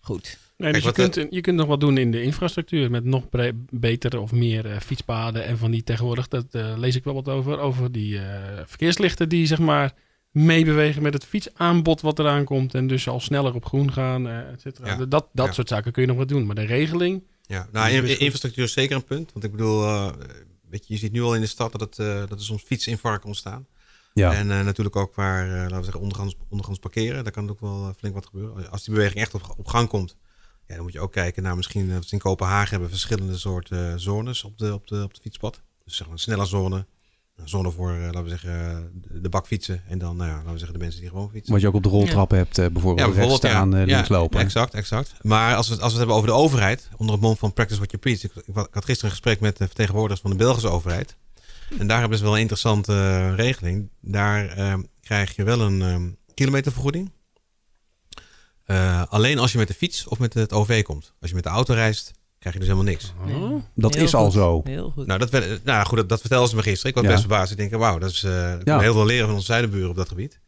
goed. 0.00 0.38
Nee, 0.56 0.70
Kijk, 0.72 0.84
dus 0.84 0.96
je 1.06 1.10
kunt, 1.10 1.32
je 1.32 1.40
kunt 1.40 1.56
nog 1.56 1.66
wat 1.66 1.80
doen 1.80 1.98
in 1.98 2.10
de 2.10 2.22
infrastructuur 2.22 2.90
met 2.90 3.04
nog 3.04 3.28
bre- 3.28 3.52
beter 3.70 4.20
of 4.20 4.32
meer 4.32 4.66
eh, 4.70 4.80
fietspaden 4.80 5.44
en 5.44 5.58
van 5.58 5.70
die 5.70 5.82
tegenwoordig, 5.84 6.28
dat 6.28 6.46
eh, 6.50 6.72
lees 6.76 6.96
ik 6.96 7.04
wel 7.04 7.14
wat 7.14 7.28
over, 7.28 7.58
over 7.58 7.92
die 7.92 8.18
eh, 8.18 8.24
verkeerslichten 8.66 9.28
die 9.28 9.46
zeg 9.46 9.58
maar 9.58 9.92
meebewegen 10.30 11.02
met 11.02 11.12
het 11.14 11.24
fietsaanbod 11.24 12.00
wat 12.00 12.18
eraan 12.18 12.44
komt 12.44 12.74
en 12.74 12.86
dus 12.86 13.08
al 13.08 13.20
sneller 13.20 13.54
op 13.54 13.64
groen 13.64 13.92
gaan, 13.92 14.28
eh 14.28 14.38
et 14.38 14.60
cetera. 14.60 14.86
Ja. 14.88 14.96
Dat, 15.06 15.28
dat 15.32 15.46
Ja. 15.46 15.52
soort 15.52 15.68
zaken 15.68 15.92
kun 15.92 16.02
je 16.02 16.08
nog 16.08 16.16
wat 16.16 16.28
doen, 16.28 16.46
maar 16.46 16.54
de 16.54 16.64
regeling, 16.66 17.22
Ja. 17.48 17.68
Nou, 17.72 17.90
in- 17.90 18.18
infrastructuur 18.18 18.64
is 18.64 18.72
zeker 18.72 18.96
een 18.96 19.04
punt. 19.04 19.32
Want 19.32 19.44
ik 19.44 19.50
bedoel, 19.50 19.84
eh, 19.84 20.12
weet 20.68 20.86
je, 20.86 20.94
je 20.94 21.00
ziet 21.00 21.12
nu 21.12 21.22
al 21.22 21.34
in 21.34 21.40
de 21.40 21.46
stad 21.46 21.72
dat, 21.72 21.80
het, 21.80 21.98
eh, 21.98 22.18
dat 22.18 22.30
er 22.38 22.44
soms 22.44 22.62
fietsinfarken 22.62 23.26
ontstaan. 23.26 23.66
Ja. 24.14 24.34
En 24.34 24.50
eh, 24.50 24.64
natuurlijk 24.64 24.96
ook 24.96 25.14
waar, 25.14 25.48
laten 25.48 25.76
we 25.76 25.84
zeggen, 25.84 26.00
ondergronds 26.48 26.80
parkeren. 26.80 27.24
Daar 27.24 27.32
kan 27.32 27.50
ook 27.50 27.60
wel 27.60 27.94
flink 27.98 28.14
wat 28.14 28.26
gebeuren. 28.26 28.70
Als 28.70 28.84
die 28.84 28.94
beweging 28.94 29.20
echt 29.20 29.34
op, 29.34 29.54
op 29.56 29.66
gang 29.66 29.88
komt, 29.88 30.16
ja, 30.66 30.74
dan 30.74 30.82
moet 30.82 30.92
je 30.92 31.00
ook 31.00 31.12
kijken 31.12 31.42
naar 31.42 31.56
misschien, 31.56 32.02
in 32.10 32.18
Kopenhagen 32.18 32.70
hebben 32.70 32.88
verschillende 32.88 33.38
soorten 33.38 34.00
zones 34.00 34.44
op 34.44 34.58
de, 34.58 34.74
op, 34.74 34.86
de, 34.86 35.02
op 35.02 35.14
de 35.14 35.20
fietspad. 35.20 35.60
Dus 35.84 35.96
zeg 35.96 36.06
maar 36.06 36.16
een 36.16 36.22
snelle 36.22 36.46
zone. 36.46 36.86
Zone 37.44 37.70
voor, 37.70 37.92
eh, 37.92 38.00
laten 38.02 38.22
we 38.22 38.28
zeggen, 38.28 38.90
de, 38.94 39.20
de 39.20 39.28
bakfietsen. 39.28 39.82
En 39.88 39.98
dan, 39.98 40.16
nou 40.16 40.28
ja, 40.30 40.36
laten 40.36 40.52
we 40.52 40.58
zeggen, 40.58 40.78
de 40.78 40.84
mensen 40.84 41.00
die 41.00 41.10
gewoon 41.10 41.30
fietsen. 41.30 41.52
Wat 41.52 41.60
je 41.62 41.68
ook 41.68 41.74
op 41.74 41.82
de 41.82 41.88
roltrap 41.88 42.30
hebt, 42.30 42.58
eh, 42.58 42.66
bijvoorbeeld, 42.66 43.06
rechts 43.14 43.34
staan, 43.50 43.76
eh, 43.76 43.86
links 43.86 44.08
lopen. 44.08 44.40
Exact, 44.40 44.74
exact. 44.74 45.14
Maar 45.22 45.54
als 45.56 45.66
we, 45.68 45.72
het- 45.74 45.82
als 45.82 45.92
we 45.92 45.98
het 45.98 46.08
hebben 46.08 46.14
over 46.16 46.28
de 46.28 46.44
overheid, 46.44 46.88
onder 46.96 47.14
het 47.14 47.24
mond 47.24 47.38
van 47.38 47.52
Practice 47.52 47.78
What 47.80 47.90
You 47.90 48.02
Preach. 48.02 48.22
Ik, 48.24 48.32
ik, 48.34 48.46
ik 48.46 48.54
had 48.74 48.84
gisteren 48.84 49.04
een 49.04 49.10
gesprek 49.10 49.40
met 49.40 49.56
de 49.56 49.66
vertegenwoordigers 49.66 50.20
van 50.20 50.30
de 50.30 50.36
Belgische 50.36 50.68
overheid. 50.68 51.16
En 51.78 51.86
daar 51.86 52.00
hebben 52.00 52.18
ze 52.18 52.24
wel 52.24 52.34
een 52.34 52.40
interessante 52.40 52.92
eh, 52.92 53.34
regeling. 53.34 53.88
Daar 54.00 54.48
eh, 54.48 54.74
krijg 55.00 55.36
je 55.36 55.42
wel 55.44 55.60
een 55.60 55.82
eh, 55.82 55.96
kilometervergoeding. 56.34 57.10
Eh, 58.64 59.02
alleen 59.08 59.38
als 59.38 59.52
je 59.52 59.58
met 59.58 59.68
de 59.68 59.74
fiets 59.74 60.06
of 60.06 60.18
met 60.18 60.34
het 60.34 60.52
OV 60.52 60.82
komt. 60.82 61.12
Als 61.20 61.28
je 61.30 61.36
met 61.36 61.44
de 61.44 61.50
auto 61.50 61.74
reist, 61.74 62.10
krijg 62.38 62.54
je 62.54 62.60
dus 62.60 62.68
helemaal 62.72 62.90
niks. 62.92 63.12
Oh. 63.28 63.62
Dat 63.74 63.94
Heel 63.94 64.04
is 64.04 64.14
al 64.14 64.30
zo. 64.30 64.60
Heel 64.64 64.90
goed. 64.90 65.06
Nou, 65.06 65.18
dat, 65.18 65.30
nou 65.64 65.86
goed, 65.86 65.96
dat, 65.96 66.08
dat 66.08 66.20
vertelden 66.20 66.48
ze 66.48 66.56
me 66.56 66.62
gisteren. 66.62 66.88
Ik 66.90 66.94
was 66.94 67.04
Ja. 67.04 67.10
best 67.10 67.20
verbaasd. 67.20 67.50
Ik 67.50 67.56
denk, 67.56 67.72
wauw, 67.74 67.98
dat 67.98 68.10
is 68.10 68.22
eh 68.24 68.52
ik 68.52 68.58
Ja. 68.58 68.62
kan 68.74 68.80
heel 68.80 68.92
veel 68.92 69.06
leren 69.06 69.24
van 69.26 69.34
onze 69.34 69.46
zuidenburen 69.46 69.90
op 69.90 69.96
dat 69.96 70.08
gebied. 70.08 70.40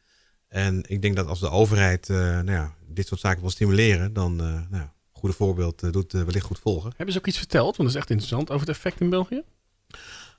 En 0.49 0.83
ik 0.89 1.03
denk 1.03 1.17
dat 1.17 1.27
als 1.27 1.41
de 1.41 1.51
overheid 1.51 2.09
eh, 2.11 2.17
nou 2.17 2.51
ja, 2.53 2.75
dit 2.89 3.07
soort 3.07 3.21
zaken 3.21 3.41
wil 3.41 3.51
stimuleren, 3.51 4.13
dan 4.13 4.41
eh 4.41 4.47
nou 4.47 4.83
ja, 4.83 4.93
goede 5.13 5.35
voorbeeld 5.35 5.93
doet 5.93 6.13
wellicht 6.13 6.45
goed 6.47 6.59
volgen. 6.59 6.93
Hebben 6.97 7.13
ze 7.15 7.19
ook 7.21 7.27
iets 7.27 7.39
verteld, 7.39 7.77
want 7.77 7.79
dat 7.79 7.89
is 7.89 7.95
echt 7.95 8.11
interessant, 8.11 8.51
over 8.51 8.67
het 8.67 8.77
effect 8.77 9.01
in 9.01 9.11
België? 9.11 9.43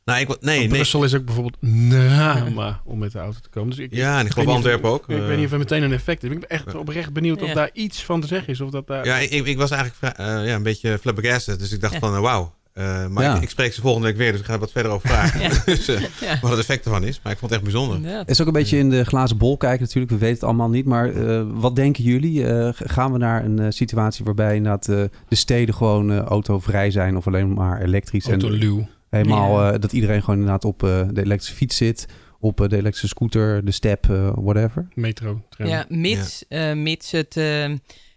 Nou, 0.05 0.19
ik, 0.19 0.27
nee, 0.27 0.57
nee. 0.59 0.67
Brussel 0.67 1.03
is 1.03 1.15
ook 1.15 1.25
bijvoorbeeld 1.25 1.57
een 1.61 1.87
drama 1.89 2.81
om 2.85 2.99
met 2.99 3.11
de 3.11 3.19
auto 3.19 3.39
te 3.41 3.49
komen. 3.49 3.69
Dus 3.69 3.79
ik, 3.79 3.93
Ja, 3.95 4.19
en 4.19 4.25
ik 4.25 4.31
geloof 4.31 4.47
Antwerpen 4.55 4.89
ook. 4.89 5.09
Ik 5.09 5.17
eh. 5.17 5.25
weet 5.25 5.37
niet 5.37 5.45
of 5.45 5.51
er 5.51 5.57
meteen 5.57 5.83
een 5.83 5.93
effect 5.93 6.23
is. 6.23 6.29
Ik 6.31 6.39
ben 6.39 6.49
echt 6.49 6.75
oprecht 6.75 7.13
benieuwd 7.13 7.41
of 7.41 7.51
daar 7.51 7.69
iets 7.73 8.03
van 8.03 8.21
te 8.21 8.27
zeggen 8.27 8.49
is. 8.53 8.61
Of 8.61 8.69
dat 8.69 8.87
daar... 8.87 9.05
Ja, 9.05 9.17
ik, 9.17 9.31
ik 9.45 9.57
was 9.57 9.71
eigenlijk 9.71 10.17
eh, 10.17 10.25
ja, 10.25 10.55
een 10.55 10.63
beetje 10.63 10.97
flabbergasted. 11.01 11.59
Dus 11.59 11.71
ik 11.71 11.81
dacht 11.81 11.93
Ja. 11.93 11.99
van, 11.99 12.15
eh, 12.15 12.19
wauw. 12.21 12.53
Eh, 12.73 13.07
maar 13.07 13.23
Ja. 13.23 13.35
ik, 13.35 13.41
ik 13.41 13.49
spreek 13.49 13.73
ze 13.73 13.81
volgende 13.81 14.07
week 14.07 14.17
weer, 14.17 14.31
dus 14.31 14.39
ik 14.39 14.45
ga 14.45 14.53
er 14.53 14.59
wat 14.59 14.71
verder 14.71 14.91
over 14.91 15.09
vragen. 15.09 15.39
Ja. 15.49 15.49
dus, 15.65 15.87
eh, 15.87 16.01
Ja. 16.21 16.37
wat 16.41 16.51
het 16.51 16.59
effect 16.59 16.85
ervan 16.85 17.03
is. 17.03 17.19
Maar 17.23 17.31
ik 17.31 17.37
vond 17.39 17.51
het 17.51 17.61
echt 17.61 17.71
bijzonder. 17.71 18.09
Ja. 18.11 18.17
Het 18.17 18.29
is 18.29 18.41
ook 18.41 18.47
een 18.47 18.53
beetje 18.53 18.77
in 18.77 18.89
de 18.89 19.03
glazen 19.03 19.37
bol 19.37 19.57
kijken 19.57 19.81
natuurlijk. 19.81 20.11
We 20.11 20.17
weten 20.17 20.35
het 20.35 20.43
allemaal 20.43 20.69
niet. 20.69 20.85
Maar 20.85 21.09
eh, 21.09 21.43
wat 21.47 21.75
denken 21.75 22.03
jullie? 22.03 22.45
Eh, 22.47 22.69
gaan 22.73 23.11
we 23.11 23.17
naar 23.17 23.45
een 23.45 23.59
eh, 23.59 23.65
situatie 23.69 24.25
waarbij 24.25 24.55
inderdaad 24.55 24.87
eh, 24.87 25.03
de 25.27 25.35
steden 25.35 25.75
gewoon 25.75 26.11
eh, 26.11 26.17
autovrij 26.19 26.91
zijn 26.91 27.17
of 27.17 27.27
alleen 27.27 27.53
maar 27.53 27.81
elektrisch? 27.81 28.25
En 28.25 28.31
Autoluw. 28.41 28.87
Helemaal 29.11 29.63
Ja. 29.63 29.71
eh, 29.73 29.79
dat 29.79 29.93
iedereen 29.93 30.19
gewoon 30.19 30.35
inderdaad 30.39 30.65
op 30.65 30.83
eh, 30.83 31.07
de 31.11 31.21
elektrische 31.21 31.55
fiets 31.55 31.77
zit. 31.77 32.05
Op 32.39 32.61
eh, 32.61 32.67
de 32.67 32.75
elektrische 32.75 33.07
scooter, 33.07 33.65
de 33.65 33.71
step, 33.71 34.05
whatever. 34.35 34.87
Metro, 34.93 35.41
tram. 35.49 35.67
Ja, 35.67 35.85
mits, 35.89 36.45
eh, 36.47 36.73
mits 36.73 37.11
het 37.11 37.35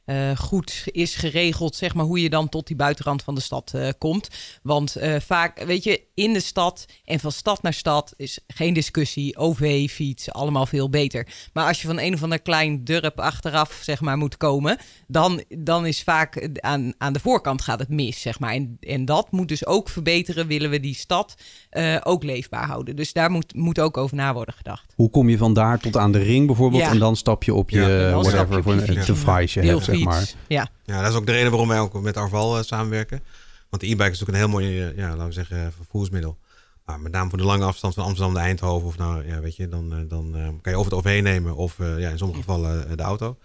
eh, 0.05 0.37
goed 0.37 0.83
is 0.85 1.15
geregeld, 1.15 1.77
zeg 1.77 1.95
maar, 1.95 2.05
hoe 2.05 2.23
je 2.23 2.31
dan 2.31 2.49
tot 2.49 2.67
die 2.67 2.77
buitenrand 2.77 3.23
van 3.23 3.35
de 3.35 3.41
stad 3.41 3.73
eh, 3.75 3.89
komt. 3.99 4.29
Want 4.63 4.97
eh, 4.97 5.21
vaak, 5.21 5.65
weet 5.65 5.85
je, 5.85 6.03
in 6.15 6.33
de 6.33 6.41
stad 6.41 6.87
en 7.05 7.21
van 7.21 7.33
stad 7.33 7.63
naar 7.63 7.73
stad 7.73 8.15
is 8.17 8.39
geen 8.47 8.75
discussie. 8.75 9.37
OV, 9.37 9.91
fiets, 9.91 10.33
allemaal 10.33 10.67
veel 10.67 10.91
beter. 10.91 11.27
Maar 11.53 11.67
als 11.67 11.81
je 11.81 11.87
van 11.87 11.99
een 11.99 12.15
of 12.15 12.23
ander 12.23 12.41
klein 12.41 12.85
dorp 12.85 13.21
achteraf, 13.21 13.81
zeg 13.83 14.01
maar, 14.01 14.17
moet 14.17 14.37
komen, 14.37 14.79
dan, 15.07 15.43
dan 15.49 15.87
is 15.87 16.03
vaak 16.03 16.49
aan, 16.61 16.93
aan 16.99 17.13
de 17.13 17.21
voorkant 17.21 17.63
gaat 17.63 17.79
het 17.79 17.89
mis, 17.89 18.21
zeg 18.21 18.39
maar. 18.39 18.53
En, 18.53 18.77
en 18.81 19.05
dat 19.05 19.33
moet 19.33 19.49
dus 19.49 19.67
ook 19.67 19.89
verbeteren, 19.89 20.47
willen 20.47 20.71
we 20.71 20.81
die 20.81 20.95
stad 20.95 21.35
eh, 21.71 21.97
ook 22.03 22.23
leefbaar 22.23 22.67
houden. 22.67 22.97
Dus 22.97 23.13
daar 23.13 23.31
moet, 23.31 23.55
moet 23.55 23.81
ook 23.81 23.97
over 23.97 24.17
na 24.17 24.35
worden 24.35 24.55
gedacht. 24.55 24.93
Hoe 24.97 25.11
kom 25.11 25.29
je 25.29 25.39
van 25.39 25.55
daar 25.55 25.79
tot 25.79 25.97
aan 25.97 26.13
de 26.13 26.19
ring 26.19 26.47
bijvoorbeeld? 26.47 26.83
Ja. 26.83 26.91
En 26.91 26.99
dan 26.99 27.17
stap 27.17 27.45
je 27.45 27.55
op 27.55 27.71
je 27.71 27.81
Ja, 27.81 28.11
dan 28.11 28.25
stap 28.25 28.33
je 28.33 28.37
whatever 28.37 28.63
voor 28.63 28.75
je 28.75 28.81
een 28.81 29.05
fiets. 29.05 29.94
Maar. 30.03 30.31
Ja, 30.49 30.69
Ja, 30.85 31.03
dat 31.03 31.11
is 31.13 31.17
ook 31.19 31.27
de 31.27 31.33
reden 31.33 31.51
waarom 31.51 31.69
wij 31.69 31.81
ook 31.81 32.03
met 32.03 32.17
Arval 32.17 32.59
eh, 32.59 32.65
samenwerken. 32.65 33.23
Want 33.71 33.83
de 33.83 33.89
e-bike 33.89 34.11
is 34.11 34.19
natuurlijk 34.19 34.45
een 34.45 34.51
heel 34.51 34.61
mooi, 34.61 34.81
eh, 34.89 34.97
ja, 34.97 35.09
laten 35.09 35.27
we 35.27 35.33
zeggen, 35.33 35.73
vervoersmiddel. 35.77 36.39
Maar 36.85 37.01
met 37.01 37.13
name 37.13 37.29
voor 37.29 37.39
de 37.39 37.45
lange 37.45 37.65
afstand 37.65 37.95
van 37.95 38.05
Amsterdam 38.05 38.35
naar 38.35 38.45
Eindhoven. 38.45 38.87
Of 38.89 38.97
nou, 38.99 39.27
ja, 39.27 39.41
weet 39.41 39.57
je, 39.57 39.69
dan, 39.69 39.93
eh, 39.93 39.99
dan 40.09 40.37
eh, 40.37 40.49
kan 40.61 40.73
je 40.73 40.79
over 40.79 40.93
het 40.93 41.01
OV 41.07 41.21
nemen 41.23 41.57
of 41.57 41.79
eh, 41.81 41.99
ja, 41.99 42.11
in 42.11 42.19
sommige 42.19 42.41
gevallen 42.41 42.89
eh, 42.91 42.97
de 42.97 43.03
auto. 43.03 43.37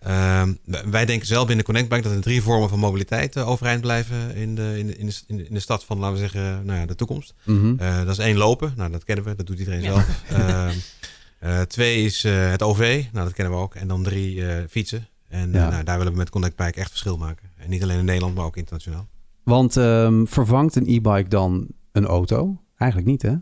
Ehm, 0.00 0.52
wij 0.90 1.04
denken 1.06 1.26
zelf 1.26 1.46
binnen 1.46 1.64
Connect 1.64 1.88
Bike 1.88 2.02
dat 2.02 2.12
er 2.12 2.20
drie 2.20 2.42
vormen 2.42 2.68
van 2.68 2.78
mobiliteit 2.78 3.36
eh, 3.36 3.48
overeind 3.48 3.80
blijven 3.80 4.34
in 4.34 4.54
de, 4.54 4.78
in, 4.78 4.86
de, 4.86 4.94
in, 5.26 5.36
de, 5.36 5.48
in 5.48 5.60
stad 5.60 5.84
van, 5.84 5.98
laten 5.98 6.14
we 6.14 6.20
zeggen, 6.20 6.64
nou 6.64 6.78
ja, 6.80 6.86
de 6.86 6.94
toekomst. 6.94 7.34
Mhm. 7.44 7.74
Eh, 7.78 7.96
dat 7.98 8.08
is 8.08 8.18
één 8.18 8.36
lopen, 8.36 8.72
nou 8.76 8.90
dat 8.90 9.04
kennen 9.04 9.24
we, 9.24 9.34
dat 9.34 9.46
doet 9.46 9.58
iedereen 9.58 9.82
Ja. 9.82 9.92
zelf. 9.92 10.22
Ehm, 10.28 10.74
eh, 11.38 11.60
twee 11.60 12.04
is 12.04 12.24
eh, 12.24 12.50
het 12.50 12.62
OV, 12.62 13.04
nou 13.12 13.24
dat 13.24 13.34
kennen 13.34 13.54
we 13.54 13.60
ook. 13.60 13.74
En 13.74 13.88
dan 13.88 14.02
drie 14.02 14.46
eh, 14.46 14.62
fietsen. 14.70 15.06
En 15.32 15.54
eh, 15.54 15.60
Ja. 15.60 15.70
nou, 15.70 15.84
daar 15.84 15.96
willen 15.98 16.12
we 16.12 16.18
met 16.18 16.30
Connect 16.30 16.56
Bike 16.56 16.80
echt 16.80 16.90
verschil 16.90 17.16
maken. 17.16 17.50
En 17.56 17.70
niet 17.70 17.82
alleen 17.82 17.98
in 17.98 18.04
Nederland, 18.04 18.34
maar 18.34 18.44
ook 18.44 18.56
internationaal. 18.56 19.08
Want 19.42 19.76
ehm, 19.76 20.24
vervangt 20.24 20.76
een 20.76 20.86
e-bike 20.86 21.28
dan 21.28 21.66
een 21.92 22.06
auto? 22.06 22.62
Eigenlijk 22.76 23.10
niet, 23.10 23.22
hè? 23.22 23.34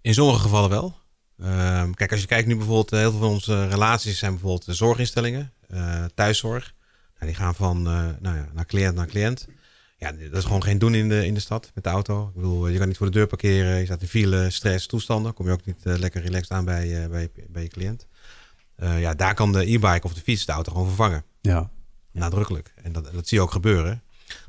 In 0.00 0.14
sommige 0.14 0.40
gevallen 0.40 0.70
wel. 0.70 0.94
Ehm, 1.38 1.90
kijk, 1.92 2.10
als 2.10 2.20
je 2.20 2.26
kijkt 2.26 2.48
nu 2.48 2.56
bijvoorbeeld, 2.56 2.92
eh, 2.92 2.98
heel 2.98 3.10
veel 3.10 3.20
van 3.20 3.28
onze 3.28 3.68
relaties 3.68 4.18
zijn 4.18 4.32
bijvoorbeeld 4.32 4.64
de 4.64 4.74
zorginstellingen, 4.74 5.52
eh, 5.68 6.04
thuiszorg. 6.14 6.74
Nou, 7.14 7.26
die 7.26 7.34
gaan 7.34 7.54
van 7.54 7.86
eh, 7.86 8.08
nou 8.20 8.36
ja, 8.36 8.48
naar 8.54 8.66
cliënt 8.66 8.94
naar 8.94 9.06
cliënt. 9.06 9.46
Ja, 9.98 10.12
dat 10.12 10.38
is 10.38 10.44
gewoon 10.44 10.62
geen 10.62 10.78
doen 10.78 10.94
in 10.94 11.08
de, 11.08 11.26
in 11.26 11.34
de 11.34 11.40
stad 11.40 11.70
met 11.74 11.84
de 11.84 11.90
auto. 11.90 12.26
Ik 12.28 12.34
bedoel, 12.34 12.68
je 12.68 12.78
kan 12.78 12.88
niet 12.88 12.96
voor 12.96 13.06
de 13.06 13.12
deur 13.12 13.26
parkeren. 13.26 13.78
Je 13.78 13.84
staat 13.84 14.00
in 14.02 14.08
file, 14.08 14.50
stress, 14.50 14.86
toestanden. 14.86 15.34
Kom 15.34 15.46
je 15.46 15.52
ook 15.52 15.64
niet 15.64 15.86
eh, 15.86 15.98
lekker 15.98 16.22
relaxed 16.22 16.50
aan 16.50 16.64
bij, 16.64 17.02
eh, 17.02 17.10
bij, 17.10 17.30
bij 17.48 17.62
je 17.62 17.68
cliënt. 17.68 18.06
Eh, 18.76 19.00
ja, 19.00 19.14
daar 19.14 19.34
kan 19.34 19.52
de 19.52 19.72
e-bike 19.72 20.00
of 20.02 20.14
de 20.14 20.20
fiets 20.20 20.46
de 20.46 20.52
auto 20.52 20.72
gewoon 20.72 20.86
vervangen. 20.86 21.24
Ja. 21.40 21.70
Nadrukkelijk. 22.12 22.74
En 22.82 22.92
dat, 22.92 23.12
dat 23.12 23.28
zie 23.28 23.38
je 23.38 23.44
ook 23.44 23.50
gebeuren. 23.50 24.02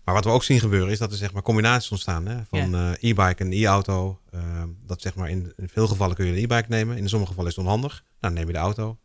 Maar 0.04 0.14
wat 0.16 0.24
we 0.24 0.30
ook 0.30 0.44
zien 0.44 0.60
gebeuren 0.60 0.92
is 0.92 1.00
dat 1.00 1.12
er 1.12 1.18
zeg 1.18 1.34
maar 1.34 1.42
combinaties 1.42 1.92
ontstaan 1.92 2.26
hè, 2.26 2.38
van 2.50 2.76
eh, 2.76 3.10
e-bike 3.10 3.44
en 3.44 3.52
e-auto. 3.52 4.20
Eh, 4.32 4.40
dat 4.86 5.02
zeg 5.02 5.16
maar 5.16 5.30
in, 5.30 5.54
in 5.58 5.70
veel 5.70 5.88
gevallen 5.88 6.16
kun 6.16 6.26
je 6.26 6.34
de 6.34 6.42
e-bike 6.42 6.66
nemen. 6.68 6.98
In 6.98 7.10
sommige 7.10 7.30
gevallen 7.32 7.52
is 7.52 7.58
het 7.58 7.66
onhandig. 7.66 7.92
Nou, 7.92 8.04
dan 8.20 8.34
neem 8.34 8.48
je 8.48 8.54
de 8.54 8.60
auto. 8.60 8.98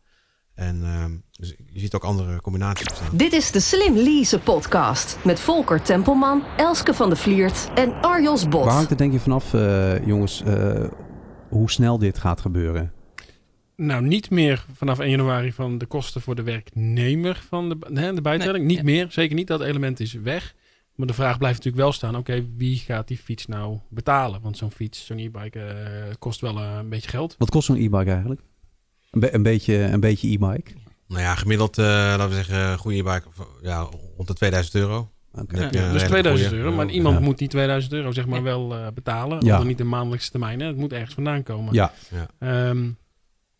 En 0.53 0.83
ehm, 0.83 1.11
dus 1.31 1.55
je 1.73 1.79
ziet 1.79 1.93
ook 1.93 2.03
andere 2.03 2.41
combinaties 2.41 2.87
ontstaan. 2.87 3.17
Dit 3.17 3.33
is 3.33 3.51
de 3.51 3.59
Slim 3.59 3.95
Lease 3.95 4.39
podcast 4.39 5.17
met 5.23 5.39
Volker 5.39 5.81
Tempelman, 5.81 6.43
Elske 6.57 6.93
van 6.93 7.09
de 7.09 7.15
Vliert 7.15 7.69
en 7.75 8.01
Arjos 8.01 8.47
Bot. 8.47 8.63
Waar 8.63 8.73
hangt 8.73 8.89
het 8.89 8.97
denk 8.97 9.13
je 9.13 9.19
vanaf, 9.19 9.53
eh, 9.53 10.05
jongens? 10.05 10.43
Eh, 10.43 10.83
hoe 11.49 11.71
snel 11.71 11.97
dit 11.97 12.17
gaat 12.17 12.41
gebeuren? 12.41 12.93
Nou, 13.85 14.01
niet 14.05 14.29
meer 14.29 14.65
vanaf 14.73 14.99
1 14.99 15.09
januari 15.09 15.53
van 15.53 15.77
de 15.77 15.85
kosten 15.85 16.21
voor 16.21 16.35
de 16.35 16.43
werknemer 16.43 17.43
van 17.47 17.69
de, 17.69 17.77
hè, 17.93 18.13
de 18.13 18.21
bijtelling. 18.21 18.65
niet 18.65 18.77
ja. 18.77 18.83
meer, 18.83 19.07
zeker 19.09 19.35
niet. 19.35 19.47
Dat 19.47 19.61
element 19.61 19.99
is 19.99 20.13
weg. 20.13 20.53
Maar 20.95 21.07
de 21.07 21.13
vraag 21.13 21.37
blijft 21.37 21.57
natuurlijk 21.57 21.83
wel 21.83 21.93
staan. 21.93 22.15
Oké, 22.15 22.45
wie 22.57 22.77
gaat 22.77 23.07
die 23.07 23.17
fiets 23.17 23.45
nou 23.47 23.77
betalen? 23.89 24.41
Want 24.41 24.57
zo'n 24.57 24.71
fiets, 24.71 25.05
zo'n 25.05 25.17
e-bike 25.17 25.59
eh, 25.59 26.13
kost 26.19 26.41
wel 26.41 26.57
eh, 26.57 26.75
een 26.79 26.89
beetje 26.89 27.09
geld. 27.09 27.35
Wat 27.37 27.49
kost 27.49 27.65
zo'n 27.65 27.75
e-bike 27.77 28.11
eigenlijk? 28.11 28.41
Een, 29.11 29.19
be- 29.19 29.33
een 29.33 29.43
beetje 29.43 29.75
een 29.75 29.99
beetje 29.99 30.27
e-bike? 30.31 30.71
Nou 31.07 31.21
ja, 31.21 31.35
gemiddeld, 31.35 31.77
eh, 31.77 31.85
laten 31.85 32.29
we 32.29 32.33
zeggen, 32.35 32.77
goede 32.77 32.97
e-bike 32.97 33.27
ja, 33.61 33.87
rond 34.15 34.27
de 34.27 34.33
2000 34.33 34.75
euro. 34.75 35.09
Ja, 35.33 35.41
dus 35.43 35.71
redelijk 35.71 36.05
2000 36.07 36.49
goeie. 36.49 36.63
euro. 36.63 36.75
Maar 36.75 36.89
iemand 36.89 37.17
Ja. 37.19 37.23
moet 37.23 37.37
die 37.37 37.47
2000 37.47 37.93
euro 37.93 38.11
zeg 38.11 38.25
maar 38.25 38.43
wel 38.43 38.75
eh, 38.75 38.87
betalen. 38.93 39.45
Ja. 39.45 39.63
Niet 39.63 39.77
de 39.77 39.83
maandelijkse 39.83 40.31
termijn. 40.31 40.59
Hè. 40.59 40.67
Het 40.67 40.77
moet 40.77 40.93
ergens 40.93 41.13
vandaan 41.13 41.43
komen. 41.43 41.73
Ja, 41.73 41.93
Ehm, 42.39 42.89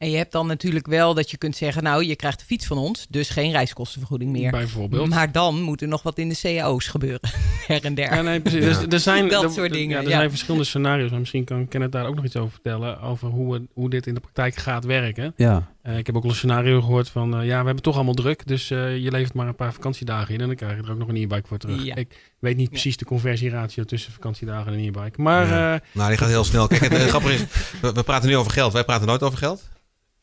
En 0.01 0.09
je 0.09 0.17
hebt 0.17 0.31
dan 0.31 0.47
natuurlijk 0.47 0.87
wel 0.87 1.13
dat 1.13 1.31
je 1.31 1.37
kunt 1.37 1.55
zeggen, 1.55 1.83
nou, 1.83 2.05
je 2.05 2.15
krijgt 2.15 2.39
de 2.39 2.45
fiets 2.45 2.65
van 2.65 2.77
ons, 2.77 3.05
dus 3.09 3.29
geen 3.29 3.51
reiskostenvergoeding 3.51 4.31
meer. 4.31 4.51
bijvoorbeeld. 4.51 5.09
Maar 5.09 5.31
dan 5.31 5.61
moet 5.61 5.81
er 5.81 5.87
nog 5.87 6.03
wat 6.03 6.17
in 6.17 6.29
de 6.29 6.39
cao's 6.41 6.87
gebeuren, 6.87 7.19
her 7.67 7.85
en 7.85 7.93
der. 7.95 8.13
Ja, 8.15 8.21
nee, 8.21 8.41
precies. 8.41 8.63
Ja. 8.63 8.67
Dus 8.79 8.93
er 8.93 8.99
zijn, 8.99 9.29
Dat 9.29 9.43
er- 9.43 9.51
soort 9.51 9.73
dingen, 9.73 9.97
Ja, 9.97 10.03
er 10.03 10.09
ja. 10.09 10.17
zijn 10.17 10.29
verschillende 10.29 10.65
scenario's. 10.65 11.09
Maar 11.09 11.19
misschien 11.19 11.43
kan 11.43 11.67
Kenneth 11.67 11.91
daar 11.91 12.05
ook 12.05 12.15
nog 12.15 12.25
iets 12.25 12.35
over 12.35 12.51
vertellen. 12.51 13.01
Over 13.01 13.27
hoe, 13.27 13.53
het- 13.53 13.63
hoe 13.73 13.89
dit 13.89 14.07
in 14.07 14.13
de 14.13 14.19
praktijk 14.19 14.55
gaat 14.55 14.85
werken. 14.85 15.33
ja. 15.37 15.69
Eh, 15.81 15.97
ik 15.97 16.05
heb 16.05 16.15
ook 16.15 16.23
al 16.23 16.29
een 16.29 16.35
scenario 16.35 16.81
gehoord 16.81 17.09
van... 17.09 17.33
eh, 17.39 17.45
ja, 17.45 17.59
we 17.59 17.65
hebben 17.65 17.83
toch 17.83 17.95
allemaal 17.95 18.13
druk. 18.13 18.47
Dus 18.47 18.71
eh, 18.71 18.97
je 18.97 19.11
levert 19.11 19.33
maar 19.33 19.47
een 19.47 19.55
paar 19.55 19.73
vakantiedagen 19.73 20.33
in. 20.33 20.39
En 20.41 20.47
dan 20.47 20.55
krijg 20.55 20.75
je 20.77 20.83
er 20.83 20.91
ook 20.91 20.97
nog 20.97 21.07
een 21.07 21.15
e-bike 21.15 21.47
voor 21.47 21.57
terug. 21.57 21.83
Ja. 21.83 21.95
Ik 21.95 22.31
weet 22.39 22.57
niet 22.57 22.69
precies 22.69 22.97
de 22.97 23.05
conversieratio 23.05 23.83
tussen 23.83 24.11
vakantiedagen 24.13 24.73
en 24.73 24.79
een 24.79 24.85
e-bike. 24.85 25.21
Maar 25.21 25.47
Ja. 25.47 25.73
eh, 25.73 25.79
Nou, 25.91 26.09
die 26.09 26.17
gaat 26.17 26.29
heel 26.29 26.43
snel. 26.43 26.67
Kijk, 26.67 26.81
het, 26.81 26.91
het 27.01 27.09
grappige 27.09 27.33
is, 27.33 27.43
we, 27.81 27.91
we 27.91 28.03
praten 28.03 28.29
nu 28.29 28.35
over 28.37 28.51
geld. 28.51 28.73
Wij 28.73 28.83
praten 28.83 29.07
nooit 29.07 29.23
over 29.23 29.37
geld. 29.37 29.69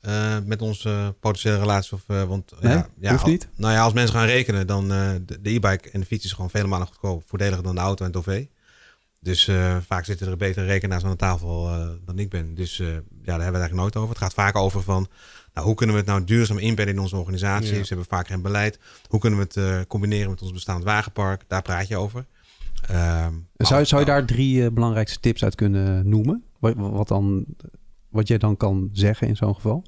Eh, 0.01 0.37
met 0.45 0.63
onze 0.63 1.15
potentiële 1.21 1.59
relatie. 1.59 1.93
Of, 1.93 2.03
eh, 2.07 2.23
want, 2.25 2.53
Nee? 2.61 2.73
ja, 2.73 2.89
ja, 3.01 3.11
Hoeft 3.11 3.23
al- 3.23 3.31
niet? 3.31 3.49
Nou 3.57 3.73
ja, 3.73 3.83
als 3.83 3.93
mensen 3.93 4.15
gaan 4.15 4.27
rekenen, 4.27 4.67
dan 4.67 4.93
eh, 4.93 5.11
de 5.27 5.39
e-bike 5.43 5.91
en 5.91 6.01
de 6.01 6.07
fiets 6.07 6.25
is 6.25 6.33
gewoon 6.33 6.51
vele 6.51 6.67
malen 6.67 6.87
goedkoper, 6.87 7.27
voordeliger 7.29 7.63
dan 7.65 7.75
de 7.75 7.81
auto 7.81 8.05
en 8.05 8.11
het 8.11 8.21
OV. 8.21 8.45
Dus 9.21 9.49
eh, 9.49 9.77
vaak 9.87 10.05
zitten 10.05 10.29
er 10.29 10.37
betere 10.37 10.67
rekenaars 10.67 11.05
aan 11.05 11.11
de 11.11 11.17
tafel 11.17 11.69
eh, 11.69 11.89
dan 12.05 12.19
ik 12.19 12.29
ben. 12.31 12.55
Dus 12.55 12.79
eh, 12.81 12.87
ja, 12.87 12.93
daar 12.95 13.01
hebben 13.25 13.35
we 13.35 13.35
het 13.35 13.43
eigenlijk 13.45 13.73
nooit 13.75 13.97
over. 13.97 14.09
Het 14.09 14.19
gaat 14.19 14.35
vaak 14.35 14.57
over 14.57 14.83
van, 14.83 15.09
nou, 15.55 15.67
hoe 15.67 15.77
kunnen 15.77 15.95
we 15.95 16.01
het 16.01 16.11
nou 16.11 16.25
duurzaam 16.25 16.59
inbedden 16.59 16.95
in 16.95 17.01
onze 17.01 17.17
organisatie? 17.17 17.75
Ja. 17.77 17.83
Ze 17.83 17.89
hebben 17.89 18.07
vaak 18.07 18.27
geen 18.27 18.43
beleid. 18.43 18.79
Hoe 19.09 19.21
kunnen 19.21 19.39
we 19.39 19.45
het 19.45 19.57
eh, 19.57 19.81
combineren 19.89 20.31
met 20.31 20.43
ons 20.43 20.53
bestaand 20.53 20.85
wagenpark? 20.85 21.45
Daar 21.49 21.63
praat 21.63 21.89
je 21.89 21.97
over. 21.97 22.27
Ehm, 22.87 23.33
Zou, 23.57 23.85
zou 23.85 24.01
je 24.01 24.07
daar 24.07 24.25
drie 24.27 24.71
belangrijkste 24.71 25.21
tips 25.21 25.45
uit 25.45 25.55
kunnen 25.55 26.09
noemen? 26.09 26.45
Wat, 26.59 26.75
wat, 26.77 27.09
dan, 27.09 27.45
wat 28.19 28.29
jij 28.29 28.39
dan 28.39 28.57
kan 28.57 28.89
zeggen 28.93 29.29
in 29.29 29.37
zo'n 29.37 29.55
geval? 29.55 29.85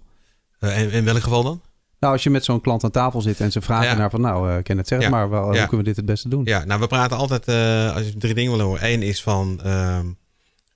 eh, 0.59 0.83
in, 0.83 0.91
in 0.91 1.05
welk 1.05 1.21
geval 1.23 1.43
dan? 1.43 1.61
Nou, 1.99 2.13
als 2.13 2.23
je 2.23 2.31
met 2.31 2.45
zo'n 2.45 2.61
klant 2.61 2.85
aan 2.85 2.91
tafel 2.91 3.21
zit 3.21 3.41
en 3.41 3.53
ze 3.53 3.61
vragen 3.61 3.87
Ja. 3.89 3.95
naar 3.97 4.11
van... 4.11 4.21
nou, 4.21 4.51
eh 4.51 4.63
ken 4.63 4.79
het 4.79 4.89
zeg 4.89 5.01
Ja. 5.01 5.09
maar, 5.09 5.31
wel, 5.31 5.43
Ja. 5.43 5.59
hoe 5.59 5.59
kunnen 5.69 5.79
we 5.79 5.83
dit 5.85 5.97
het 5.97 6.05
beste 6.07 6.29
doen? 6.29 6.45
Ja, 6.45 6.65
nou, 6.65 6.81
we 6.81 6.87
praten 6.87 7.17
altijd, 7.17 7.49
eh, 7.49 7.95
als 7.95 8.05
je 8.07 8.17
drie 8.17 8.35
dingen 8.35 8.57
wil 8.57 8.67
horen. 8.67 8.93
Eén 8.93 9.03
is 9.03 9.23
van, 9.23 9.61
ehm, 9.63 10.07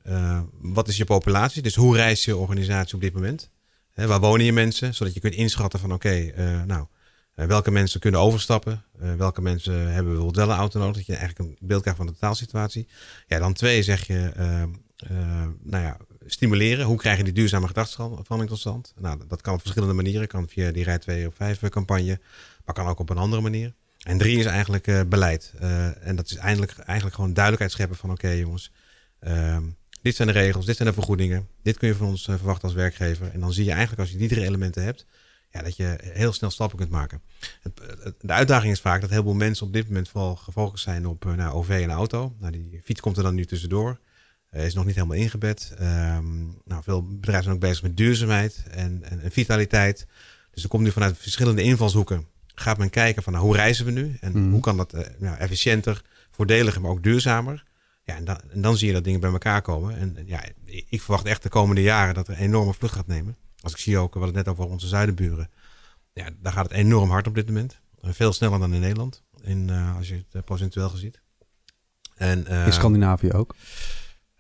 eh, 0.03 0.41
wat 0.61 0.89
is 0.89 0.97
je 0.97 1.05
populatie? 1.05 1.63
Dus 1.63 1.75
hoe 1.75 1.97
reist 1.97 2.25
je 2.25 2.37
organisatie 2.37 2.95
op 2.95 3.01
dit 3.01 3.13
moment? 3.15 3.51
Hè, 3.93 4.07
waar 4.07 4.21
wonen 4.21 4.45
je 4.47 4.53
mensen? 4.53 4.95
Zodat 4.95 5.15
je 5.15 5.21
kunt 5.21 5.35
inschatten 5.35 5.81
van, 5.81 5.93
oké, 5.93 6.09
eh, 6.09 6.63
nou, 6.67 6.87
eh, 7.35 7.47
welke 7.47 7.71
mensen 7.71 8.01
kunnen 8.01 8.21
overstappen? 8.21 8.85
Eh, 9.01 9.15
welke 9.15 9.43
mensen 9.43 9.75
hebben 9.75 10.05
bijvoorbeeld 10.13 10.37
wel 10.47 10.51
een 10.51 10.61
auto 10.61 10.79
nodig? 10.79 10.97
Dat 10.97 11.07
je 11.07 11.17
eigenlijk 11.17 11.51
een 11.51 11.67
beeld 11.69 11.81
krijgt 11.81 11.99
van 11.99 12.09
de 12.09 12.13
totaalsituatie. 12.13 12.89
Ja, 13.27 13.39
dan 13.39 13.53
twee 13.53 13.83
zeg 13.83 14.07
je, 14.07 14.31
ehm, 14.37 14.69
eh, 14.97 15.47
nou 15.63 15.83
ja, 15.85 15.97
stimuleren. 16.27 16.87
Hoe 16.87 16.97
krijg 16.97 17.17
je 17.17 17.25
die 17.25 17.33
duurzame 17.33 17.67
gedachtsverandering 17.67 18.49
tot 18.49 18.59
stand? 18.59 18.93
Nou, 19.01 19.21
dat 19.29 19.41
kan 19.41 19.55
op 19.55 19.61
verschillende 19.61 19.95
manieren. 19.95 20.29
Kan 20.29 20.49
via 20.49 20.73
die 20.73 20.85
Rij 20.85 20.99
2 20.99 21.27
op 21.27 21.35
5 21.35 21.69
campagne, 21.69 22.21
maar 22.65 22.75
kan 22.75 22.87
ook 22.87 22.99
op 22.99 23.11
een 23.11 23.19
andere 23.19 23.43
manier. 23.43 23.75
En 24.05 24.19
drie 24.19 24.39
is 24.39 24.45
eigenlijk 24.45 24.87
eh, 24.87 25.01
beleid. 25.09 25.53
Eh, 25.59 26.07
en 26.07 26.17
dat 26.17 26.31
is 26.31 26.37
eindelijk, 26.37 26.79
eigenlijk 26.79 27.15
gewoon 27.17 27.33
duidelijkheid 27.33 27.73
scheppen 27.73 27.97
van 27.97 28.11
oké 28.11 28.29
jongens, 28.29 28.71
ehm, 29.21 29.63
dit 30.03 30.17
zijn 30.17 30.29
de 30.29 30.35
regels, 30.35 30.67
dit 30.67 30.77
zijn 30.77 30.89
de 30.89 30.95
vergoedingen, 30.95 31.49
dit 31.63 31.79
kun 31.79 31.89
je 31.89 31.95
van 31.95 32.07
ons 32.07 32.29
eh, 32.29 32.35
verwachten 32.37 32.65
als 32.65 32.77
werkgever. 32.77 33.31
En 33.33 33.41
dan 33.41 33.53
zie 33.53 33.65
je 33.65 33.71
eigenlijk 33.71 34.01
als 34.01 34.11
je 34.11 34.17
die 34.17 34.29
drie 34.29 34.45
elementen 34.45 34.83
hebt, 34.83 35.07
ja, 35.51 35.63
dat 35.63 35.77
je 35.77 35.99
heel 36.03 36.33
snel 36.33 36.51
stappen 36.51 36.79
kunt 36.79 36.91
maken. 36.91 37.23
De 38.21 38.33
uitdaging 38.33 38.73
is 38.73 38.81
vaak 38.81 39.01
dat 39.01 39.11
heel 39.11 39.23
veel 39.23 39.35
mensen 39.35 39.67
op 39.67 39.73
dit 39.73 39.87
moment 39.87 40.09
vooral 40.09 40.37
gefocust 40.37 40.85
zijn 40.85 41.07
op 41.07 41.25
nou, 41.25 41.55
OV 41.55 41.69
en 41.69 41.91
auto. 41.91 42.35
Nou, 42.39 42.53
die 42.53 42.81
fiets 42.85 43.01
komt 43.01 43.17
er 43.17 43.23
dan 43.23 43.35
nu 43.35 43.45
tussendoor. 43.45 43.99
Eh, 44.55 44.65
is 44.67 44.75
nog 44.75 44.85
niet 44.85 44.95
helemaal 44.95 45.17
ingebed. 45.17 45.73
Ehm, 45.79 46.45
nou, 46.65 46.83
veel 46.83 47.03
bedrijven 47.03 47.43
zijn 47.45 47.55
ook 47.55 47.61
bezig 47.61 47.83
met 47.83 47.97
duurzaamheid 47.97 48.65
en, 48.71 49.03
en, 49.03 49.21
en 49.21 49.31
vitaliteit. 49.31 50.07
Dus 50.51 50.63
er 50.63 50.69
komt 50.69 50.83
nu 50.83 50.91
vanuit 50.91 51.17
verschillende 51.19 51.63
invalshoeken. 51.63 52.27
Gaat 52.55 52.79
men 52.79 52.91
kijken 52.91 53.23
van 53.23 53.33
nou, 53.33 53.45
hoe 53.45 53.55
reizen 53.57 53.85
we 53.85 53.91
nu? 53.91 54.17
En 54.21 54.33
Mhm. 54.33 54.51
hoe 54.51 54.61
kan 54.61 54.77
dat 54.77 54.93
eh, 54.93 55.03
nou, 55.19 55.37
efficiënter, 55.37 56.03
voordeliger, 56.31 56.81
maar 56.81 56.91
ook 56.91 57.03
duurzamer? 57.03 57.65
Ja, 58.03 58.17
en 58.17 58.25
dan, 58.25 58.41
en 58.51 58.61
dan 58.61 58.77
zie 58.77 58.87
je 58.87 58.93
dat 58.93 59.05
dingen 59.05 59.21
bij 59.21 59.31
elkaar 59.31 59.63
komen. 59.63 59.97
En 59.99 60.17
en 60.17 60.27
ja, 60.27 60.43
ik 60.65 60.87
ik 60.89 61.01
verwacht 61.03 61.27
echt 61.27 61.43
de 61.43 61.49
komende 61.49 61.83
jaren 61.83 62.15
dat 62.15 62.29
er 62.29 62.35
een 62.35 62.41
enorme 62.41 62.75
vlucht 62.75 62.95
gaat 62.95 63.07
nemen. 63.07 63.37
Als 63.61 63.73
ik 63.73 63.79
zie 63.79 63.99
ook, 63.99 64.13
we 64.15 64.19
hadden 64.19 64.37
het 64.39 64.47
net 64.47 64.55
over 64.59 64.71
onze 64.73 64.87
zuidenburen. 64.87 65.51
Ja, 66.13 66.29
daar 66.41 66.53
gaat 66.53 66.69
het 66.69 66.73
enorm 66.79 67.11
hard 67.11 67.27
op 67.27 67.35
dit 67.35 67.47
moment. 67.47 67.81
Eh, 68.01 68.11
Veel 68.13 68.33
sneller 68.33 68.59
dan 68.59 68.75
in 68.75 68.81
Nederland. 68.81 69.23
In, 69.43 69.71
als 69.71 70.09
je 70.09 70.25
het 70.31 70.45
procentueel 70.45 70.89
ziet. 70.89 71.21
En, 72.15 72.47
In 72.47 72.73
Scandinavië 72.73 73.33
ook. 73.33 73.55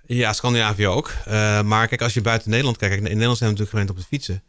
Ja, 0.06 0.32
Scandinavië 0.32 0.86
ook. 0.86 1.14
Eh, 1.24 1.62
maar 1.62 1.88
kijk, 1.88 2.02
als 2.02 2.14
je 2.14 2.20
buiten 2.20 2.50
Nederland 2.50 2.76
kijkt. 2.76 2.94
kijk, 2.94 3.06
In 3.06 3.12
Nederland 3.12 3.38
zijn 3.38 3.50
we 3.50 3.58
natuurlijk 3.58 3.86
gewend 3.86 3.90
op 3.90 3.96
het 3.96 4.06
fietsen. 4.06 4.42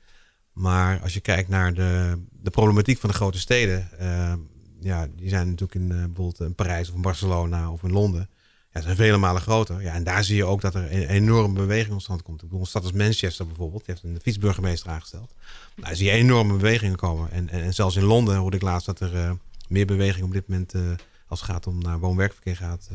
Maar 0.54 1.02
als 1.02 1.13
je 1.13 1.20
kijkt 1.20 1.50
naar 1.50 1.74
de, 1.74 2.22
de 2.32 2.50
problematiek 2.50 3.00
van 3.00 3.10
de 3.10 3.15
grote 3.15 3.39
steden. 3.39 3.89
eh, 4.00 4.34
ja, 4.80 5.08
die 5.15 5.30
zijn 5.30 5.46
natuurlijk 5.48 5.76
in 5.76 5.91
eh, 5.91 5.98
bijvoorbeeld 5.98 6.39
in 6.39 6.56
Parijs 6.56 6.89
of 6.89 6.96
in 6.96 7.02
Barcelona 7.02 7.72
of 7.72 7.84
in 7.84 7.91
Londen. 7.91 8.30
Ja, 8.72 8.82
zijn 8.82 8.96
vele 8.96 9.18
malen 9.18 9.41
groter. 9.41 9.82
Ja, 9.82 9.94
en 9.94 10.04
daar 10.04 10.24
zie 10.24 10.36
je 10.36 10.46
ook 10.46 10.62
dat 10.62 10.76
er 10.76 10.91
een 10.91 11.08
enorme 11.08 11.54
beweging 11.54 11.94
tot 11.94 12.02
stand 12.02 12.22
komt. 12.22 12.41
Ik 12.41 12.48
bedoel, 12.48 12.62
een 12.62 12.68
stad 12.68 12.84
als 12.84 12.91
Manchester 12.91 13.48
bijvoorbeeld. 13.48 13.86
Die 13.86 13.96
heeft 13.96 14.15
een 14.15 14.22
fietsburgemeester 14.22 14.89
aangesteld. 14.89 15.34
Daar 15.76 15.96
zie 15.96 16.06
je 16.06 16.12
enorme 16.12 16.54
bewegingen 16.54 16.96
komen. 16.96 17.32
En, 17.32 17.50
en, 17.50 17.74
zelfs 17.74 17.96
in 17.96 18.04
Londen 18.04 18.36
hoorde 18.36 18.58
ik 18.58 18.63
laatst 18.63 18.86
dat 18.86 19.00
er 19.00 19.38
meer 19.68 19.86
beweging 19.86 20.26
op 20.26 20.34
dit 20.34 20.48
moment... 20.48 20.74
als 21.28 21.41
het 21.41 21.50
gaat 21.50 21.68
om 21.68 21.82
naar 21.82 22.00
woon-werkverkeer 22.00 22.56
gaat... 22.56 22.89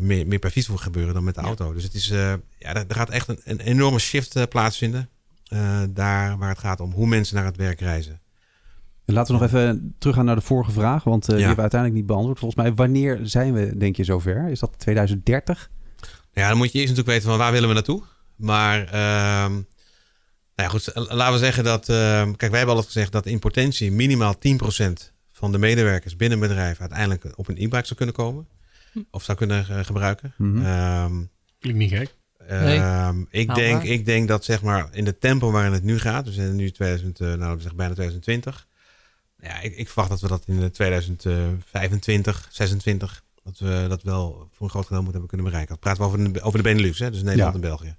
meer, 0.00 0.26
meer 0.26 0.38
per 0.38 0.50
fiets 0.50 0.68
moet 0.68 0.80
gebeuren 0.80 1.14
dan 1.14 1.24
met 1.24 1.34
de 1.34 1.40
auto. 1.40 1.72
Dus 1.72 1.82
het 1.82 1.94
is, 1.94 2.10
eh, 2.10 2.32
ja, 2.58 2.74
er, 2.74 2.84
er 2.88 2.94
gaat 2.94 3.10
echt 3.10 3.28
een, 3.28 3.40
een 3.44 3.60
enorme 3.60 3.98
shift 3.98 4.36
eh, 4.36 4.42
plaatsvinden. 4.48 5.08
eh, 5.48 5.80
daar 5.90 6.38
waar 6.38 6.48
het 6.48 6.58
gaat 6.58 6.80
om 6.80 6.92
hoe 6.92 7.06
mensen 7.06 7.36
naar 7.36 7.44
het 7.44 7.56
werk 7.56 7.80
reizen. 7.80 8.20
En 9.04 9.14
laten 9.14 9.34
we 9.34 9.40
nog 9.40 9.48
even 9.50 9.94
teruggaan 9.98 10.24
naar 10.24 10.34
de 10.34 10.40
vorige 10.40 10.70
vraag, 10.70 11.04
want 11.04 11.22
eh, 11.22 11.28
die 11.28 11.38
Ja. 11.38 11.46
hebben 11.46 11.56
we 11.56 11.60
uiteindelijk 11.70 12.00
niet 12.00 12.10
beantwoord. 12.10 12.38
Volgens 12.38 12.62
mij, 12.62 12.74
wanneer 12.74 13.18
zijn 13.22 13.52
we, 13.52 13.76
denk 13.76 13.96
je, 13.96 14.04
zover? 14.04 14.48
Is 14.48 14.58
dat 14.60 14.78
2030? 14.78 15.70
Ja, 16.32 16.48
dan 16.48 16.56
moet 16.56 16.72
je 16.72 16.78
eerst 16.78 16.88
natuurlijk 16.90 17.16
weten 17.16 17.28
van 17.28 17.38
waar 17.38 17.52
willen 17.52 17.68
we 17.68 17.74
naartoe. 17.74 18.02
Maar 18.36 18.84
ehm, 18.84 19.52
nou 19.52 19.64
ja, 20.56 20.68
goed, 20.68 20.90
laten 20.94 21.32
we 21.32 21.38
zeggen 21.38 21.64
dat... 21.64 21.88
ehm, 21.88 22.24
kijk, 22.32 22.50
wij 22.50 22.58
hebben 22.58 22.68
altijd 22.76 22.86
gezegd 22.92 23.12
dat 23.12 23.26
in 23.26 23.38
potentie 23.38 23.92
minimaal 23.92 24.34
10% 24.38 25.12
van 25.32 25.52
de 25.52 25.58
medewerkers 25.58 26.16
binnen 26.16 26.40
een 26.42 26.48
bedrijf... 26.48 26.80
uiteindelijk 26.80 27.32
op 27.36 27.48
een 27.48 27.56
e-bike 27.56 27.84
zou 27.86 27.94
kunnen 27.94 28.14
komen. 28.14 28.46
Of 29.10 29.22
zou 29.24 29.38
kunnen 29.38 29.68
eh, 29.68 29.84
gebruiken. 29.84 30.34
Mhm. 30.36 30.64
Ehm, 30.64 31.22
klinkt 31.58 31.78
niet 31.78 31.90
gek. 31.90 32.14
Nee. 32.48 32.78
Ehm, 32.78 33.20
ik, 33.30 33.46
Haalbaar. 33.46 33.64
denk, 33.64 33.82
ik 33.82 34.04
denk 34.04 34.28
dat 34.28 34.44
zeg 34.44 34.62
maar 34.62 34.88
in 34.92 35.04
de 35.04 35.18
tempo 35.18 35.50
waarin 35.50 35.72
het 35.72 35.82
nu 35.82 35.98
gaat, 35.98 36.24
we 36.24 36.32
zijn 36.32 36.56
nu 36.56 36.70
2000, 36.70 37.20
eh, 37.20 37.26
nou, 37.34 37.54
we 37.54 37.60
zeggen 37.60 37.76
bijna 37.76 37.94
2020. 37.94 38.66
Ja, 39.38 39.60
ik, 39.60 39.76
ik 39.76 39.86
verwacht 39.88 40.10
dat 40.10 40.20
we 40.20 40.28
dat 40.28 40.42
in 40.46 40.62
eh, 40.62 40.68
2025, 40.68 42.48
26, 42.50 43.24
dat 43.44 43.58
we 43.58 43.86
dat 43.88 44.02
wel 44.02 44.48
voor 44.52 44.66
een 44.66 44.70
groot 44.70 44.88
deel 44.88 45.02
moeten 45.02 45.10
hebben 45.20 45.28
kunnen 45.28 45.46
bereiken. 45.46 45.74
Dat 45.74 45.80
praten 45.84 46.02
we 46.02 46.08
over 46.08 46.32
de, 46.32 46.40
over 46.40 46.58
de 46.58 46.64
Benelux, 46.64 46.98
hè? 46.98 47.10
dus 47.10 47.22
Nederland 47.22 47.48
Ja. 47.54 47.54
en 47.54 47.68
België. 47.68 47.96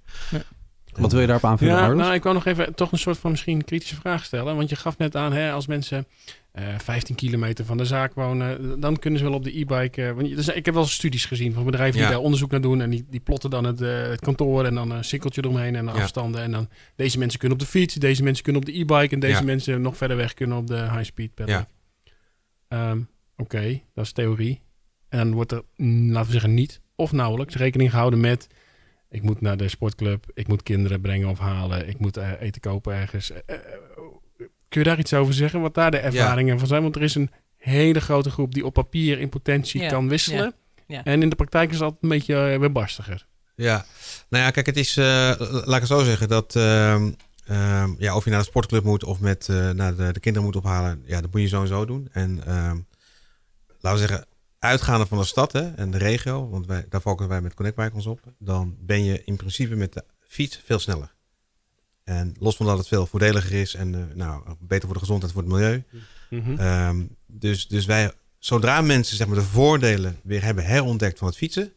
Wat 0.92 1.12
wil 1.12 1.20
je 1.20 1.26
daarop 1.26 1.44
aanvullen, 1.50 1.74
Ja, 1.74 1.92
nou, 1.92 2.14
ik 2.14 2.22
wou 2.22 2.34
nog 2.34 2.46
even 2.46 2.74
toch 2.74 2.92
een 2.92 2.98
soort 2.98 3.18
van 3.18 3.30
misschien 3.30 3.64
kritische 3.64 3.94
vraag 3.96 4.24
stellen. 4.24 4.56
Want 4.56 4.68
je 4.68 4.76
gaf 4.76 4.98
net 4.98 5.16
aan, 5.16 5.32
hè, 5.32 5.52
als 5.52 5.66
mensen 5.66 6.06
eh 6.52 6.64
15 6.78 7.14
kilometer 7.14 7.64
van 7.64 7.76
de 7.76 7.84
zaak 7.84 8.14
wonen, 8.14 8.80
dan 8.80 8.98
kunnen 8.98 9.18
ze 9.18 9.24
wel 9.24 9.34
op 9.34 9.44
de 9.44 9.58
e-bike. 9.58 10.02
eh, 10.06 10.12
want 10.12 10.36
dus 10.36 10.48
ik 10.48 10.64
heb 10.64 10.74
wel 10.74 10.84
studies 10.86 11.24
gezien 11.24 11.52
van 11.52 11.64
bedrijven 11.64 12.00
die 12.00 12.08
daar 12.08 12.18
onderzoek 12.18 12.50
naar 12.50 12.60
doen. 12.60 12.80
En 12.80 12.90
die, 12.90 13.06
die 13.10 13.20
plotten 13.20 13.50
dan 13.50 13.64
het, 13.64 13.80
eh, 13.80 14.02
het 14.02 14.20
kantoor 14.20 14.64
en 14.64 14.74
dan 14.74 14.90
een 14.90 15.04
sikkeltje 15.04 15.42
eromheen 15.44 15.76
en 15.76 15.86
de 15.86 15.92
Ja. 15.92 16.00
afstanden. 16.02 16.42
En 16.42 16.50
dan 16.50 16.68
deze 16.96 17.18
mensen 17.18 17.38
kunnen 17.38 17.58
op 17.58 17.64
de 17.64 17.70
fiets, 17.70 17.94
deze 17.94 18.22
mensen 18.22 18.42
kunnen 18.44 18.62
op 18.62 18.68
de 18.68 18.78
e-bike 18.78 19.14
en 19.14 19.20
deze 19.20 19.38
Ja. 19.38 19.42
mensen 19.42 19.80
nog 19.82 19.96
verder 19.96 20.16
weg 20.16 20.34
kunnen 20.34 20.56
op 20.56 20.66
de 20.66 20.76
high-speed 20.90 21.34
pedal. 21.34 21.64
Ehm, 22.68 23.00
Oké, 23.36 23.80
dat 23.94 24.04
is 24.04 24.12
theorie. 24.12 24.60
En 25.08 25.18
dan 25.18 25.32
wordt 25.32 25.52
er, 25.52 25.62
mm, 25.76 26.06
laten 26.10 26.26
we 26.26 26.32
zeggen, 26.32 26.54
niet 26.54 26.80
of 26.96 27.12
nauwelijks 27.12 27.54
rekening 27.56 27.90
gehouden 27.90 28.20
met... 28.20 28.46
ik 29.12 29.22
moet 29.22 29.40
naar 29.40 29.56
de 29.56 29.68
sportclub, 29.68 30.24
ik 30.34 30.48
moet 30.48 30.62
kinderen 30.62 31.00
brengen 31.00 31.28
of 31.28 31.38
halen... 31.38 31.88
ik 31.88 31.98
moet 31.98 32.16
eh, 32.16 32.30
eten 32.40 32.60
kopen 32.60 32.94
ergens. 32.94 33.30
Eh, 33.30 33.38
eh, 33.46 33.60
kun 34.68 34.80
je 34.80 34.82
daar 34.82 34.98
iets 34.98 35.14
over 35.14 35.34
zeggen? 35.34 35.60
Wat 35.60 35.74
daar 35.74 35.90
de 35.90 35.98
ervaringen 35.98 36.58
van 36.58 36.68
zijn? 36.68 36.82
Want 36.82 36.96
er 36.96 37.02
is 37.02 37.14
een 37.14 37.30
hele 37.56 38.00
grote 38.00 38.30
groep 38.30 38.54
die 38.54 38.66
op 38.66 38.72
papier 38.72 39.18
in 39.18 39.28
potentie 39.28 39.82
Ja, 39.82 39.88
kan 39.88 40.08
wisselen. 40.08 40.54
ja. 40.86 41.04
En 41.04 41.22
in 41.22 41.28
de 41.28 41.36
praktijk 41.36 41.70
is 41.70 41.78
dat 41.78 41.96
een 42.00 42.08
beetje 42.08 42.34
uh, 42.52 42.58
weerbarstiger. 42.58 43.26
Ja, 43.54 43.84
nou 44.28 44.44
ja, 44.44 44.50
kijk, 44.50 44.66
het 44.66 44.76
is, 44.76 44.96
uh, 44.96 45.04
laat 45.38 45.66
ik 45.66 45.74
het 45.74 45.86
zo 45.86 46.02
zeggen, 46.02 46.28
dat 46.28 46.54
uh, 46.56 47.04
ja, 47.98 48.16
of 48.16 48.24
je 48.24 48.30
naar 48.30 48.38
de 48.38 48.44
sportclub 48.44 48.84
moet 48.84 49.04
of 49.04 49.20
met 49.20 49.48
uh, 49.50 49.70
naar 49.70 49.96
de, 49.96 50.12
de, 50.12 50.20
kinderen 50.20 50.48
moet 50.48 50.56
ophalen, 50.56 51.02
ja, 51.06 51.20
dat 51.20 51.32
moet 51.32 51.40
je 51.40 51.48
zo 51.48 51.60
en 51.60 51.68
zo 51.68 51.84
doen. 51.84 52.08
En 52.12 52.42
ehm, 52.46 52.78
laten 53.80 54.00
we 54.00 54.06
zeggen, 54.06 54.26
uitgaande 54.62 55.06
van 55.06 55.18
de 55.18 55.24
stad 55.24 55.52
hè, 55.52 55.74
en 55.74 55.90
de 55.90 55.98
regio, 55.98 56.48
want 56.48 56.66
wij, 56.66 56.86
daar 56.88 57.00
focussen 57.00 57.28
wij 57.28 57.40
met 57.40 57.54
Connect 57.54 57.76
Bike 57.76 57.94
ons 57.94 58.06
op, 58.06 58.20
dan 58.38 58.76
ben 58.80 59.04
je 59.04 59.24
in 59.24 59.36
principe 59.36 59.74
met 59.74 59.92
de 59.92 60.04
fiets 60.20 60.60
veel 60.64 60.78
sneller. 60.78 61.14
En 62.04 62.34
los 62.38 62.56
van 62.56 62.66
dat 62.66 62.78
het 62.78 62.88
veel 62.88 63.06
voordeliger 63.06 63.60
is 63.60 63.74
en 63.74 63.92
uh, 63.92 64.04
nou, 64.14 64.42
beter 64.60 64.84
voor 64.84 64.94
de 64.94 65.00
gezondheid, 65.00 65.32
voor 65.32 65.42
het 65.42 65.50
milieu. 65.50 65.84
Mm 66.30 66.56
-hmm. 66.56 67.16
dus, 67.26 67.68
dus 67.68 67.84
wij, 67.84 68.12
zodra 68.38 68.80
mensen 68.80 69.16
zeg 69.16 69.26
maar, 69.26 69.36
de 69.36 69.42
voordelen 69.42 70.18
weer 70.22 70.42
hebben 70.42 70.64
herontdekt 70.64 71.18
van 71.18 71.28
het 71.28 71.36
fietsen, 71.36 71.72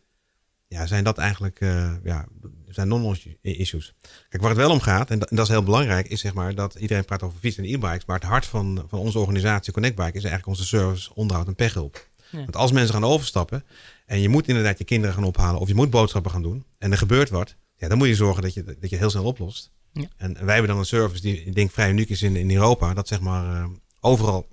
ja, 0.67 0.85
zijn 0.85 1.03
dat 1.03 1.17
eigenlijk 1.17 1.59
uh, 1.61 1.91
ja, 2.03 2.27
zijn 2.69 2.87
non-issues. 2.87 3.93
Kijk, 4.29 4.41
waar 4.41 4.51
het 4.51 4.59
wel 4.59 4.71
om 4.71 4.79
gaat, 4.79 5.09
en 5.09 5.19
dat, 5.19 5.29
en 5.29 5.35
dat, 5.35 5.45
is 5.45 5.51
heel 5.51 5.63
belangrijk, 5.63 6.07
is 6.07 6.21
zeg 6.21 6.33
maar 6.33 6.55
dat 6.55 6.75
iedereen 6.75 7.05
praat 7.05 7.23
over 7.23 7.39
fietsen 7.39 7.63
en 7.63 7.69
e-bikes, 7.69 8.05
maar 8.05 8.19
het 8.19 8.27
hart 8.27 8.45
van, 8.45 8.85
van 8.87 8.99
onze 8.99 9.19
organisatie 9.19 9.73
Connect 9.73 9.95
Bike 9.95 10.17
is 10.17 10.23
eigenlijk 10.23 10.47
onze 10.47 10.65
service, 10.65 11.15
onderhoud 11.15 11.47
en 11.47 11.55
pechhulp. 11.55 12.07
Ja. 12.31 12.37
Want 12.37 12.55
als 12.55 12.71
mensen 12.71 12.93
gaan 12.93 13.03
overstappen 13.03 13.63
en 14.05 14.21
je 14.21 14.29
moet 14.29 14.47
inderdaad 14.47 14.77
je 14.77 14.83
kinderen 14.83 15.15
gaan 15.15 15.23
ophalen 15.23 15.59
of 15.59 15.67
je 15.67 15.75
moet 15.75 15.89
boodschappen 15.89 16.31
gaan 16.31 16.41
doen 16.41 16.65
en 16.77 16.91
er 16.91 16.97
gebeurt 16.97 17.29
wat, 17.29 17.55
ja, 17.77 17.87
dan 17.87 17.97
moet 17.97 18.07
je 18.07 18.15
zorgen 18.15 18.41
dat 18.41 18.53
je, 18.53 18.77
dat 18.79 18.89
je 18.89 18.95
heel 18.95 19.09
snel 19.09 19.23
oplost. 19.23 19.71
Ja. 19.91 20.07
En 20.17 20.33
wij 20.33 20.53
hebben 20.53 20.67
dan 20.67 20.77
een 20.77 20.85
service 20.85 21.21
die 21.21 21.43
ik 21.43 21.55
denk 21.55 21.71
vrij 21.71 21.89
uniek 21.89 22.09
is 22.09 22.21
in, 22.21 22.35
in 22.35 22.51
Europa, 22.51 22.93
dat 22.93 23.07
zeg 23.07 23.19
maar 23.19 23.55
uh, 23.55 23.65
overal 23.99 24.47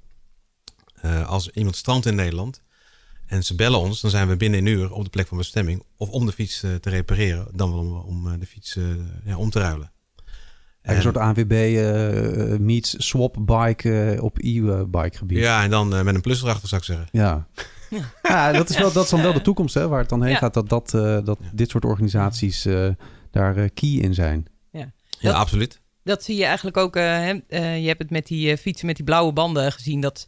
uh, 1.05 1.29
als 1.29 1.51
iemand 1.51 1.77
strandt 1.77 2.07
in 2.07 2.15
Nederland, 2.15 2.63
en 3.27 3.45
ze 3.45 3.55
bellen 3.55 3.79
ons, 3.79 4.01
dan 4.01 4.11
zijn 4.11 4.29
we 4.29 4.37
binnen 4.37 4.61
een 4.61 4.67
uur 4.67 4.93
op 4.93 5.05
de 5.05 5.11
plek 5.11 5.27
van 5.27 5.37
bestemming. 5.37 5.83
Of 5.97 6.09
om 6.09 6.27
de 6.27 6.33
fiets 6.33 6.63
uh, 6.63 6.75
te 6.75 6.91
repareren, 6.91 7.49
dan 7.53 7.71
wel 7.71 7.81
om, 7.81 7.97
om 7.97 8.39
de 8.39 8.47
fiets 8.47 8.79
ja, 9.25 9.37
om 9.37 9.51
te 9.51 9.59
ruilen. 9.59 9.93
En, 10.83 10.97
een 10.97 11.03
soort 11.03 11.17
ANWB 11.17 11.53
uh, 11.53 12.59
meets 12.59 12.95
swap 13.09 13.37
bike 13.41 14.19
op 14.21 14.39
e-bike 14.39 15.17
gebied. 15.17 15.39
Ja, 15.39 15.63
en 15.63 15.71
dan 15.71 15.89
met 15.89 16.15
een 16.15 16.21
plus 16.21 16.43
erachter 16.43 16.69
zou 16.69 16.81
ik 16.81 16.87
zeggen. 16.87 17.07
Ja. 17.13 17.47
ja. 17.91 18.13
ja, 18.29 18.53
dat, 18.53 18.71
is 18.71 18.79
wel, 18.79 18.93
dat 18.93 19.05
is 19.05 19.11
dan 19.11 19.23
wel 19.23 19.33
de 19.33 19.43
toekomst 19.43 19.75
hè, 19.75 19.89
waar 19.89 20.01
het 20.01 20.09
dan 20.09 20.23
heen 20.23 20.33
ja. 20.33 20.39
gaat. 20.39 20.55
Dat, 20.55 20.69
dat, 20.69 20.91
dat 21.25 21.39
ja. 21.41 21.51
dit 21.53 21.71
soort 21.71 21.85
organisaties 21.85 22.69
daar 23.31 23.71
key 23.71 23.91
in 23.91 24.15
zijn. 24.15 24.47
Ja, 24.71 24.93
ja 25.19 25.33
absoluut. 25.33 25.82
Dat 26.05 26.25
zie 26.25 26.37
je 26.37 26.45
eigenlijk 26.45 26.77
ook. 26.77 26.97
Uh, 26.97 27.29
uh, 27.29 27.39
je 27.81 27.87
hebt 27.87 27.99
het 27.99 28.11
met 28.11 28.27
die 28.27 28.51
uh, 28.51 28.57
fietsen 28.57 28.87
met 28.87 28.97
die 28.97 29.05
blauwe 29.05 29.33
banden 29.33 29.73
gezien. 29.73 30.01
Dat 30.01 30.27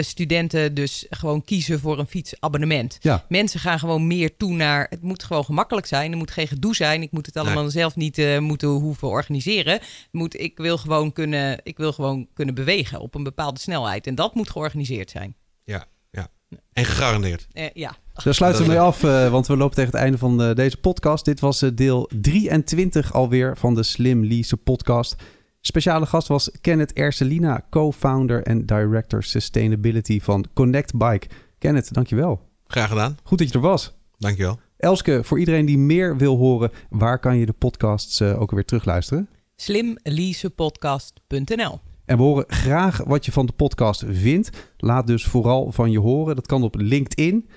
studenten 0.00 0.74
dus 0.74 1.06
gewoon 1.10 1.44
kiezen 1.44 1.80
voor 1.80 1.98
een 1.98 2.06
fietsabonnement. 2.06 2.98
Ja. 3.00 3.24
Mensen 3.28 3.60
gaan 3.60 3.78
gewoon 3.78 4.06
meer 4.06 4.36
toe 4.36 4.52
naar. 4.52 4.86
Het 4.90 5.02
moet 5.02 5.22
gewoon 5.22 5.44
gemakkelijk 5.44 5.86
zijn. 5.86 6.12
Er 6.12 6.18
moet 6.18 6.30
geen 6.30 6.48
gedoe 6.48 6.74
zijn. 6.74 7.02
Ik 7.02 7.12
moet 7.12 7.26
het 7.26 7.36
allemaal 7.36 7.62
nee. 7.62 7.70
zelf 7.70 7.96
niet 7.96 8.40
moeten 8.40 8.68
hoeven 8.68 9.08
organiseren. 9.08 9.80
Moet, 10.10 10.40
ik, 10.40 10.58
wil 10.58 10.78
gewoon 10.78 11.12
kunnen, 11.12 11.60
ik 11.62 11.76
wil 11.76 11.92
gewoon 11.92 12.28
kunnen 12.34 12.54
bewegen 12.54 13.00
op 13.00 13.14
een 13.14 13.22
bepaalde 13.22 13.60
snelheid. 13.60 14.06
En 14.06 14.14
dat 14.14 14.34
moet 14.34 14.50
georganiseerd 14.50 15.10
zijn. 15.10 15.36
Ja, 15.64 15.86
ja. 16.10 16.28
En 16.72 16.84
gegarandeerd. 16.84 17.46
ja. 17.74 17.96
Daar 18.24 18.34
sluiten 18.34 18.62
we 18.62 18.68
mee 18.68 18.80
af, 18.80 19.02
uh, 19.02 19.30
want 19.30 19.46
we 19.46 19.56
lopen 19.56 19.74
tegen 19.74 19.90
het 19.90 20.00
einde 20.00 20.18
van 20.18 20.42
uh, 20.42 20.54
deze 20.54 20.76
podcast. 20.76 21.24
Dit 21.24 21.40
was 21.40 21.62
uh, 21.62 21.70
deel 21.74 22.10
23 22.20 23.12
alweer 23.12 23.56
van 23.56 23.74
de 23.74 23.82
Slim 23.82 24.24
Lease 24.24 24.56
podcast. 24.56 25.16
Speciale 25.60 26.06
gast 26.06 26.28
was 26.28 26.50
Kenneth 26.60 26.92
Erselina, 26.92 27.66
co-founder 27.70 28.42
en 28.42 28.66
director 28.66 29.22
sustainability 29.22 30.20
van 30.20 30.46
Connect 30.54 30.96
Bike. 30.96 31.26
Kenneth, 31.58 31.94
dankjewel. 31.94 32.40
Graag 32.66 32.88
gedaan. 32.88 33.16
Goed 33.22 33.38
dat 33.38 33.48
je 33.48 33.54
er 33.54 33.60
was. 33.60 33.92
Dankjewel. 34.18 34.58
Elske, 34.76 35.20
voor 35.24 35.38
iedereen 35.38 35.66
die 35.66 35.78
meer 35.78 36.16
wil 36.16 36.36
horen, 36.36 36.70
waar 36.90 37.18
kan 37.18 37.36
je 37.36 37.46
de 37.46 37.52
podcasts 37.52 38.22
ook 38.22 38.50
weer 38.50 38.64
terugluisteren? 38.64 39.28
slimleasepodcast.nl 39.56 41.80
en 42.10 42.16
we 42.16 42.22
horen 42.22 42.44
graag 42.48 43.02
wat 43.06 43.24
je 43.24 43.32
van 43.32 43.46
de 43.46 43.52
podcast 43.52 44.04
vindt. 44.08 44.50
Laat 44.76 45.06
dus 45.06 45.24
vooral 45.24 45.72
van 45.72 45.90
je 45.90 45.98
horen. 45.98 46.34
Dat 46.34 46.46
kan 46.46 46.62
op 46.62 46.74
LinkedIn. 46.78 47.48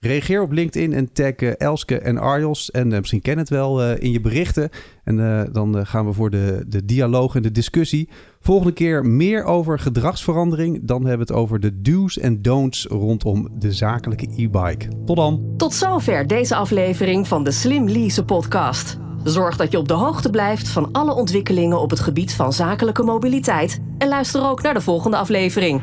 Reageer 0.00 0.42
op 0.42 0.52
LinkedIn 0.52 0.92
en 0.92 1.12
tag 1.12 1.40
uh, 1.40 1.52
Elske 1.56 1.98
en 1.98 2.18
Arjos. 2.18 2.70
En 2.70 2.90
uh, 2.90 2.98
misschien 2.98 3.20
ken 3.20 3.38
het 3.38 3.48
wel 3.48 3.82
uh, 3.82 3.98
in 3.98 4.10
je 4.10 4.20
berichten. 4.20 4.70
En 5.04 5.48
dan 5.52 5.86
gaan 5.86 6.06
we 6.06 6.12
voor 6.12 6.30
de, 6.30 6.64
de 6.66 6.84
dialoog 6.84 7.34
en 7.34 7.42
de 7.42 7.52
discussie. 7.52 8.08
Volgende 8.40 8.72
keer 8.72 9.06
meer 9.06 9.44
over 9.44 9.78
gedragsverandering. 9.78 10.80
Dan 10.82 11.06
hebben 11.06 11.26
we 11.26 11.32
het 11.32 11.42
over 11.42 11.60
de 11.60 11.80
do's 11.80 12.18
en 12.18 12.42
don'ts 12.42 12.86
rondom 12.86 13.48
de 13.58 13.72
zakelijke 13.72 14.28
e-bike. 14.36 14.88
Tot 15.06 15.16
dan. 15.16 15.54
Tot 15.56 15.74
zover 15.74 16.26
deze 16.26 16.54
aflevering 16.54 17.28
van 17.28 17.44
de 17.44 17.50
Slim 17.50 17.88
Lease 17.88 18.24
podcast. 18.24 18.98
Zorg 19.24 19.56
dat 19.56 19.70
je 19.70 19.78
op 19.78 19.88
de 19.88 19.94
hoogte 19.94 20.30
blijft 20.30 20.68
van 20.68 20.92
alle 20.92 21.14
ontwikkelingen 21.14 21.80
op 21.80 21.90
het 21.90 22.00
gebied 22.00 22.34
van 22.34 22.52
zakelijke 22.52 23.02
mobiliteit. 23.02 23.80
En 23.98 24.08
luister 24.08 24.48
ook 24.48 24.62
naar 24.62 24.74
de 24.74 24.80
volgende 24.80 25.16
aflevering. 25.16 25.82